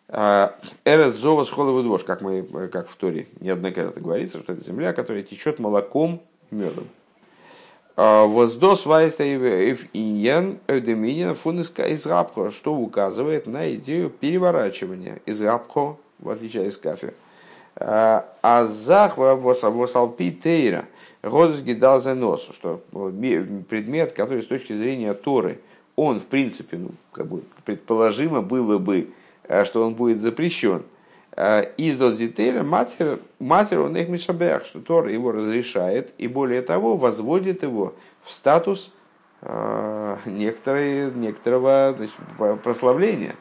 А, 0.10 0.56
Эрет 0.86 1.16
зова 1.16 1.44
с 1.44 1.50
двош, 1.50 2.04
как, 2.04 2.22
мы, 2.22 2.44
как 2.72 2.88
в 2.88 2.96
Торе 2.96 3.28
неоднократно 3.42 4.02
говорится, 4.02 4.40
что 4.40 4.54
это 4.54 4.64
земля, 4.64 4.94
которая 4.94 5.24
течет 5.24 5.60
молоком, 5.60 6.22
медом. 6.50 6.88
А, 7.98 8.26
воздос 8.26 8.86
иньян 8.86 10.60
эвдеминин 10.68 11.36
фуниска 11.36 11.84
из 11.88 12.06
рабхо, 12.06 12.52
что 12.52 12.74
указывает 12.76 13.48
на 13.48 13.74
идею 13.76 14.10
переворачивания 14.10 15.20
из 15.26 15.42
рабхо, 15.42 15.98
в 16.20 16.30
отличие 16.30 16.68
от 16.68 16.78
кафе. 16.78 17.14
Азах 17.80 19.18
восалпи 19.18 20.32
тейра. 20.32 20.86
Годус 21.22 21.60
гидал 21.60 22.02
за 22.02 22.16
нос, 22.16 22.48
что 22.54 22.82
предмет, 22.92 24.14
который 24.14 24.42
с 24.42 24.48
точки 24.48 24.74
зрения 24.74 25.14
Торы, 25.14 25.60
он, 25.96 26.20
в 26.20 26.26
принципе, 26.26 26.78
ну, 26.78 26.92
как 27.12 27.28
бы 27.28 27.44
предположимо 27.66 28.42
было 28.42 28.78
бы, 28.78 29.00
э, 29.00 29.06
что 29.66 29.86
он 29.86 29.96
будет 29.96 30.20
запрещен. 30.20 30.84
Э, 31.40 31.66
из 31.78 31.98
дозитейра 31.98 32.64
матер, 32.64 33.20
матер 33.38 33.82
он 33.82 33.96
их 33.96 34.10
мишабех, 34.10 34.66
что 34.66 34.82
Тора 34.82 35.12
его 35.12 35.32
разрешает, 35.32 36.12
и 36.18 36.28
более 36.28 36.64
того, 36.64 36.98
возводит 36.98 37.62
его 37.62 37.94
в 38.24 38.32
статус 38.32 38.92
э, 39.42 40.18
некоторые, 40.26 41.12
некоторого 41.12 41.94
значит, 41.96 42.16
прославления. 42.64 43.36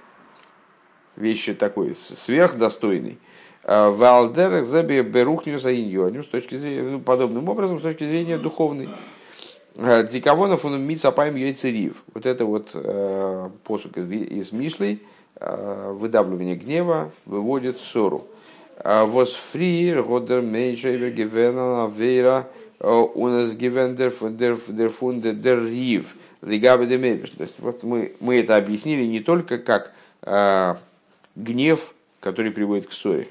Вещи 1.17 1.55
такой 1.55 1.95
сверхдостойный. 1.95 3.19
Валдер 3.65 4.65
заби 4.65 5.01
берухню 5.01 5.59
за 5.59 5.73
с 5.73 6.27
точки 6.27 6.57
зрения, 6.57 6.83
ну, 6.83 7.01
подобным 7.01 7.49
образом, 7.49 7.79
с 7.79 7.83
точки 7.83 8.07
зрения 8.07 8.37
духовной. 8.37 8.91
Дикавонов 9.75 10.67
он 10.67 10.81
мицапаем 10.83 11.35
яйцерив. 11.35 12.03
Вот 12.15 12.27
это 12.27 12.45
вот 12.45 12.71
э, 12.75 13.49
посук 13.65 13.97
из, 13.97 14.11
из 14.11 14.53
Мишлей, 14.53 15.03
э, 15.03 15.16
выдавливание 15.41 16.57
гнева 16.57 17.11
выводит 17.24 17.78
ссору. 17.78 18.26
Was 18.82 19.34
фриер 19.53 20.03
годер 20.03 20.41
меньше 20.43 21.11
гивена 21.11 21.91
вера 21.95 22.49
у 22.80 23.28
нас 23.28 23.55
гивен 23.55 23.97
дер 23.97 24.11
фунде 24.11 25.32
дер 25.32 25.64
рив 25.64 26.14
лигабе 26.43 26.87
де 26.87 27.16
То 27.26 27.43
есть 27.43 27.57
вот 27.59 27.82
мы, 27.82 28.14
мы 28.20 28.39
это 28.41 28.57
объяснили 28.57 29.05
не 29.05 29.20
только 29.20 29.59
как 29.59 29.93
э, 30.22 30.74
гнев, 31.34 31.95
который 32.20 32.51
приводит 32.51 32.89
к 32.89 32.93
ссоре, 32.93 33.28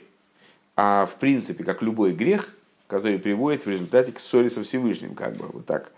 а 0.75 1.05
в 1.05 1.15
принципе 1.15 1.63
как 1.63 1.81
любой 1.81 2.13
грех, 2.13 2.53
который 2.87 3.19
приводит 3.19 3.65
в 3.65 3.69
результате 3.69 4.11
к 4.11 4.19
ссоре 4.19 4.49
со 4.49 4.63
Всевышним, 4.63 5.15
как 5.15 5.35
бы 5.35 5.47
вот 5.47 5.65
так. 5.65 5.91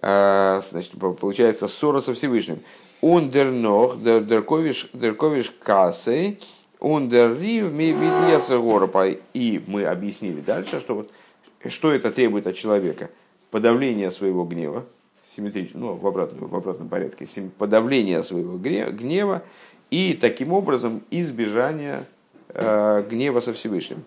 А, 0.00 0.60
значит, 0.68 0.92
получается 1.20 1.68
ссора 1.68 2.00
со 2.00 2.14
Всевышним. 2.14 2.60
Ундернох, 3.02 4.00
дерковиш, 4.00 5.52
кассой, 5.62 6.38
ундеррив 6.78 7.70
горопа. 8.48 9.08
И 9.34 9.60
мы 9.66 9.84
объяснили 9.84 10.40
дальше, 10.40 10.80
что 10.80 10.94
вот 10.94 11.10
что 11.68 11.92
это 11.92 12.12
требует 12.12 12.46
от 12.46 12.56
человека? 12.56 13.10
Подавление 13.50 14.10
своего 14.10 14.44
гнева, 14.44 14.86
симметрично, 15.36 15.80
ну, 15.80 15.94
в 15.94 16.06
обратном, 16.06 16.48
в 16.48 16.54
обратном 16.54 16.88
порядке, 16.88 17.26
подавление 17.58 18.22
своего 18.22 18.56
гнева 18.56 19.42
и 19.90 20.14
таким 20.14 20.52
образом 20.52 21.02
избежание 21.10 22.04
э, 22.48 23.04
гнева 23.10 23.40
со 23.40 23.52
Всевышним. 23.52 24.04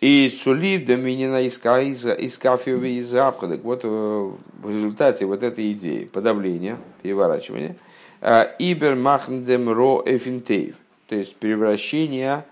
И 0.00 0.32
сулив 0.42 0.84
доминина 0.84 1.42
из 1.42 1.58
кафева 1.58 2.84
и 2.84 3.02
запада. 3.02 3.58
Вот 3.62 3.80
э, 3.82 3.88
в 3.88 4.70
результате 4.70 5.26
вот 5.26 5.42
этой 5.42 5.72
идеи 5.72 6.04
подавления, 6.04 6.78
переворачивания, 7.02 7.76
э, 8.20 8.46
ибер 8.60 8.94
махндем 8.94 9.68
ро 9.68 10.02
эфинтейв, 10.06 10.76
то 11.08 11.16
есть 11.16 11.34
превращение 11.36 12.44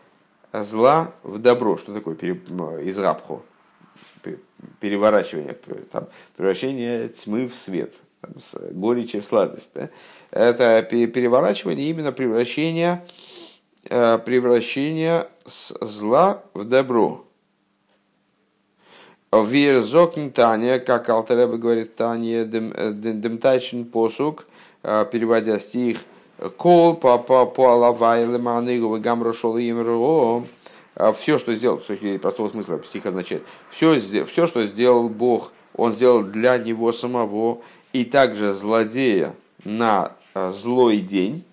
зла 0.53 1.13
в 1.23 1.39
добро. 1.39 1.77
Что 1.77 1.95
такое 1.95 2.17
из 2.17 2.99
рабху? 2.99 3.43
Переворачивание, 4.81 5.57
там, 5.93 6.09
превращение 6.37 7.09
тьмы 7.11 7.47
в 7.47 7.55
свет, 7.55 7.95
там, 8.23 8.41
с 8.41 8.57
горечи 8.73 9.21
в 9.21 9.25
сладость. 9.25 9.71
Да? 9.75 9.91
Это 10.33 10.83
переворачивание 10.83 11.89
именно 11.89 12.11
превращение, 12.11 13.05
э, 13.89 14.19
превращение 14.19 15.29
зла 15.45 16.43
в 16.53 16.65
добро. 16.65 17.26
Вирзокн 19.43 20.31
Таня, 20.31 20.79
как 20.79 21.09
Алтереба 21.09 21.57
говорит 21.57 21.95
Таня, 21.97 22.45
демтайшин 22.45 23.85
посук, 23.85 24.47
переводя 24.83 25.59
стих, 25.59 25.99
кол 26.57 26.95
по 26.95 27.19
по 27.19 28.17
леманыгу 28.17 28.99
гамро 28.99 29.33
шол 29.33 29.57
им 29.57 30.47
э, 30.97 31.13
все, 31.13 31.39
что 31.39 31.55
сделал, 31.55 31.81
с 31.81 31.85
точки 31.85 32.03
зрения 32.03 32.19
простого 32.19 32.49
смысла, 32.49 32.81
стих 32.85 33.07
означает, 33.07 33.43
все, 33.71 33.99
все, 34.25 34.47
что 34.47 34.67
сделал 34.67 35.09
Бог, 35.09 35.53
он 35.75 35.95
сделал 35.95 36.23
для 36.23 36.59
него 36.59 36.93
самого, 36.93 37.63
и 37.93 38.05
также 38.05 38.53
злодея 38.53 39.35
на 39.65 40.13
злой 40.35 40.99
день, 40.99 41.45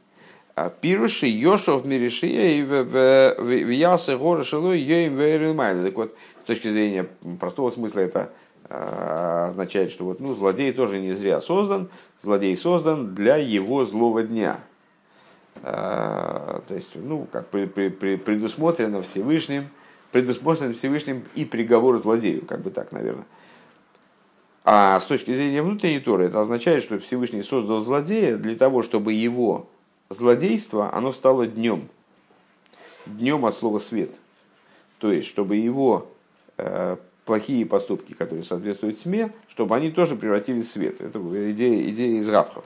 Пируши 0.82 1.26
Йошов 1.26 1.84
Миришия 1.84 2.58
и 2.58 2.62
Виясы 2.62 4.16
Гора 4.16 4.44
Шилой 4.44 4.80
Йоим 4.80 5.58
Так 5.58 5.96
вот, 5.96 6.16
с 6.44 6.48
точки 6.48 6.68
зрения 6.68 7.08
простого 7.40 7.70
смысла 7.72 8.02
это 8.02 8.32
а, 8.70 9.48
означает, 9.48 9.92
что 9.92 10.06
вот, 10.06 10.20
ну, 10.20 10.36
злодей 10.36 10.74
тоже 10.74 11.00
не 11.00 11.14
зря 11.14 11.42
создан, 11.42 11.90
злодей 12.22 12.56
создан 12.58 13.14
для 13.16 13.38
его 13.38 13.86
злого 13.86 14.24
дня. 14.24 14.60
А, 15.62 16.62
то 16.68 16.76
есть, 16.76 16.92
ну, 16.96 17.28
как 17.32 17.48
предусмотрено 17.48 19.02
Всевышним, 19.02 19.70
предусмотрен 20.12 20.74
Всевышним 20.74 21.24
и 21.36 21.46
приговор 21.46 21.98
злодею, 21.98 22.46
как 22.46 22.62
бы 22.62 22.72
так, 22.72 22.92
наверное. 22.92 23.26
А 24.66 25.00
с 25.00 25.06
точки 25.06 25.34
зрения 25.34 25.62
внутренней 25.62 26.00
Торы, 26.00 26.26
это 26.26 26.40
означает, 26.40 26.84
что 26.84 27.00
Всевышний 27.00 27.42
создал 27.42 27.82
злодея 27.82 28.38
для 28.38 28.56
того, 28.56 28.82
чтобы 28.82 29.14
его 29.14 29.70
злодейство, 30.10 30.94
оно 30.94 31.12
стало 31.12 31.48
днем. 31.48 31.90
Днем 33.06 33.46
от 33.46 33.56
слова 33.56 33.80
свет. 33.80 34.12
То 35.00 35.12
есть, 35.12 35.28
чтобы 35.28 35.58
его 35.58 36.13
плохие 37.26 37.66
поступки, 37.66 38.14
которые 38.14 38.44
соответствуют 38.44 39.00
тьме, 39.00 39.32
чтобы 39.48 39.76
они 39.76 39.92
тоже 39.92 40.16
превратились 40.16 40.68
в 40.68 40.72
свет. 40.72 41.02
Это 41.02 41.20
идея, 41.52 41.90
идея 41.90 42.20
из 42.20 42.30
Рабхов. 42.30 42.66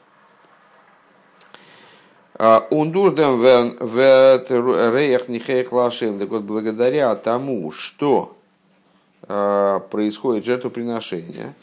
Ундурдем 2.70 3.38
в 3.38 4.96
реях 4.96 5.28
нихеях 5.28 5.72
лашем. 5.72 6.20
Так 6.20 6.30
вот, 6.30 6.44
благодаря 6.44 7.16
тому, 7.16 7.72
что 7.72 8.38
э, 9.28 9.80
происходит 9.90 10.46
жертвоприношение, 10.46 11.56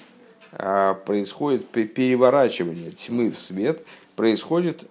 э, 0.52 0.94
происходит 1.06 1.68
переворачивание 1.68 2.90
тьмы 2.90 3.30
в 3.30 3.38
свет, 3.38 3.84
происходит 4.16 4.84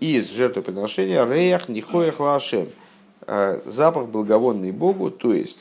из 0.00 0.30
жертвоприношения 0.30 1.24
реях 1.24 1.68
нихоях 1.70 2.20
лашем. 2.20 2.68
Запах 3.64 4.08
благовонный 4.08 4.72
Богу, 4.72 5.10
то 5.10 5.32
есть 5.32 5.58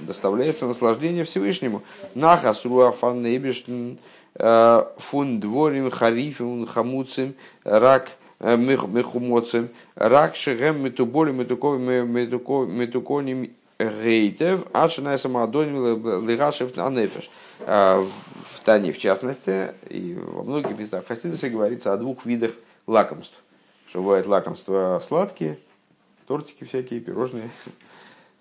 доставляется 0.00 0.66
наслаждение 0.66 1.24
Всевышнему. 1.24 1.82
Нахас 2.14 2.64
руафан 2.64 3.22
нейбештн 3.22 3.94
э, 4.34 4.84
фун 4.98 5.40
дворим 5.40 5.90
харифим 5.90 6.66
хамуцим 6.66 7.34
рак 7.64 8.10
э, 8.40 8.56
мехумоцим 8.56 9.68
рак 9.94 10.36
шегем 10.36 10.82
метуболим 10.82 11.38
метуконим 11.38 13.50
гейтев 13.78 14.64
ачная 14.72 15.18
самоадоним 15.18 16.28
лигашев 16.28 16.76
анефеш. 16.78 17.30
Э, 17.60 18.00
в 18.00 18.60
Тане, 18.64 18.92
в 18.92 18.98
частности, 18.98 19.72
и 19.88 20.14
во 20.14 20.42
многих 20.42 20.78
местах 20.78 21.06
Хасидусе 21.06 21.48
говорится 21.48 21.92
о 21.92 21.96
двух 21.96 22.26
видах 22.26 22.52
лакомств. 22.86 23.42
Что 23.88 24.00
бывают 24.00 24.26
лакомства 24.26 25.02
сладкие, 25.06 25.58
тортики 26.26 26.64
всякие, 26.64 27.00
пирожные, 27.00 27.50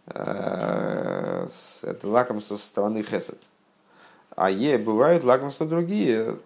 это 0.08 1.48
лакомство 2.04 2.56
со 2.56 2.66
стороны 2.66 3.04
хесед. 3.04 3.38
А 4.36 4.50
е, 4.50 4.78
бывают 4.78 5.24
лакомства 5.24 5.66
другие, 5.68 6.38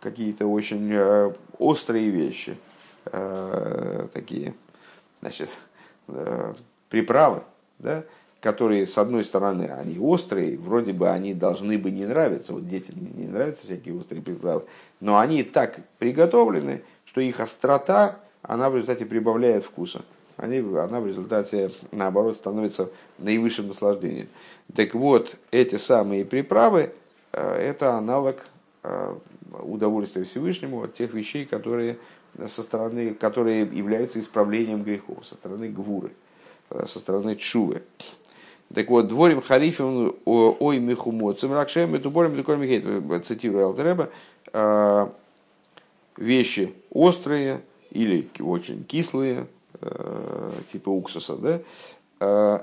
какие-то 0.00 0.46
очень 0.46 0.92
э, 0.92 1.32
острые 1.58 2.10
вещи, 2.10 2.58
э, 3.06 4.06
такие, 4.12 4.54
значит, 5.20 5.48
приправы, 6.90 7.42
да, 7.78 8.04
которые, 8.40 8.86
с 8.86 8.98
одной 8.98 9.24
стороны, 9.24 9.64
они 9.64 9.98
острые, 9.98 10.58
вроде 10.58 10.92
бы 10.92 11.08
они 11.08 11.32
должны 11.32 11.78
бы 11.78 11.90
не 11.90 12.04
нравиться, 12.04 12.52
вот 12.52 12.68
детям 12.68 12.96
не 12.98 13.26
нравятся 13.26 13.64
всякие 13.64 13.94
острые 13.94 14.22
приправы, 14.22 14.64
но 15.00 15.18
они 15.18 15.42
так 15.42 15.80
приготовлены, 15.98 16.82
что 17.06 17.20
их 17.20 17.40
острота, 17.40 18.18
она 18.42 18.68
в 18.68 18.74
результате 18.74 19.06
прибавляет 19.06 19.64
вкуса 19.64 20.02
они, 20.36 20.58
она 20.58 21.00
в 21.00 21.06
результате, 21.06 21.70
наоборот, 21.90 22.36
становится 22.36 22.90
наивысшим 23.18 23.68
наслаждением. 23.68 24.28
Так 24.74 24.94
вот, 24.94 25.36
эти 25.50 25.76
самые 25.76 26.24
приправы 26.24 26.92
э,– 27.32 27.54
это 27.70 27.94
аналог 27.94 28.46
э, 28.82 29.14
удовольствия 29.60 30.24
Всевышнему 30.24 30.82
от 30.82 30.94
тех 30.94 31.12
вещей, 31.14 31.44
которые, 31.44 31.98
со 32.46 32.62
стороны, 32.62 33.14
которые 33.14 33.60
являются 33.60 34.20
исправлением 34.20 34.82
грехов, 34.82 35.26
со 35.26 35.34
стороны 35.34 35.68
гвуры, 35.68 36.12
э, 36.70 36.86
со 36.86 36.98
стороны 36.98 37.36
чувы. 37.36 37.82
Так 38.74 38.88
вот, 38.88 39.08
дворим 39.08 39.42
халифим 39.42 40.16
ой 40.24 40.78
михумоцем 40.78 41.52
ракшем 41.52 41.94
эту 41.94 42.10
борем 42.10 42.34
михейт, 42.34 43.26
цитирую 43.26 43.66
Алтереба, 43.66 44.08
вещи 46.16 46.72
острые 46.90 47.60
или 47.90 48.28
очень 48.40 48.84
кислые, 48.84 49.46
типа 50.72 50.90
уксуса, 50.90 51.36
да, 51.36 51.60
э, 52.20 52.60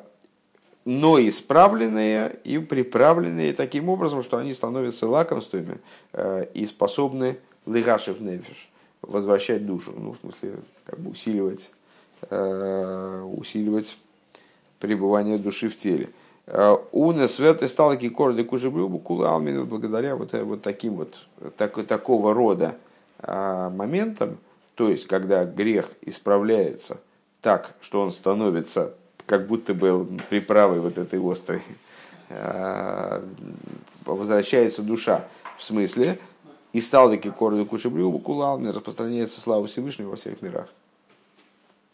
но 0.86 1.20
исправленные 1.20 2.40
и 2.44 2.58
приправленные 2.58 3.54
таким 3.54 3.90
образом, 3.90 4.24
что 4.24 4.38
они 4.38 4.54
становятся 4.54 5.08
лакомствами 5.08 5.80
э, 6.14 6.48
и 6.54 6.66
способны 6.66 7.38
лыгашев 7.66 8.20
нефиш, 8.20 8.70
возвращать 9.02 9.66
душу, 9.66 9.94
ну, 9.98 10.14
в 10.14 10.18
смысле, 10.20 10.56
как 10.86 11.00
бы 11.00 11.12
усиливать, 11.12 11.72
усиливать 12.22 13.98
пребывание 14.80 15.38
души 15.38 15.70
в 15.70 15.78
теле. 15.78 16.10
Уна 16.92 17.28
святы 17.28 17.68
стал 17.68 17.92
таки 17.92 18.10
корды 18.10 18.44
кужебрюбу 18.44 18.98
кула 18.98 19.40
благодаря 19.40 20.16
вот, 20.16 20.34
вот 20.34 20.62
таким 20.62 20.96
вот 20.96 21.28
так, 21.56 21.86
такого 21.86 22.34
рода 22.34 22.76
моментам, 23.22 24.38
то 24.76 24.90
есть 24.90 25.06
когда 25.06 25.46
грех 25.46 25.92
исправляется– 26.02 26.98
так, 27.42 27.76
что 27.82 28.02
он 28.02 28.12
становится 28.12 28.94
как 29.26 29.48
будто 29.48 29.74
бы 29.74 30.08
приправой 30.30 30.80
вот 30.80 30.98
этой 30.98 31.20
острой, 31.20 31.62
а, 32.30 33.24
возвращается 34.06 34.82
душа. 34.82 35.28
В 35.58 35.64
смысле, 35.64 36.20
и 36.74 36.82
стал 36.82 37.10
таки 37.10 37.30
короду 37.30 37.66
кушебрю 37.66 38.18
кулалми, 38.20 38.70
распространяется 38.70 39.42
слава 39.42 39.68
Всевышнего 39.68 40.12
во 40.12 40.16
всех 40.16 40.42
мирах. 40.42 40.68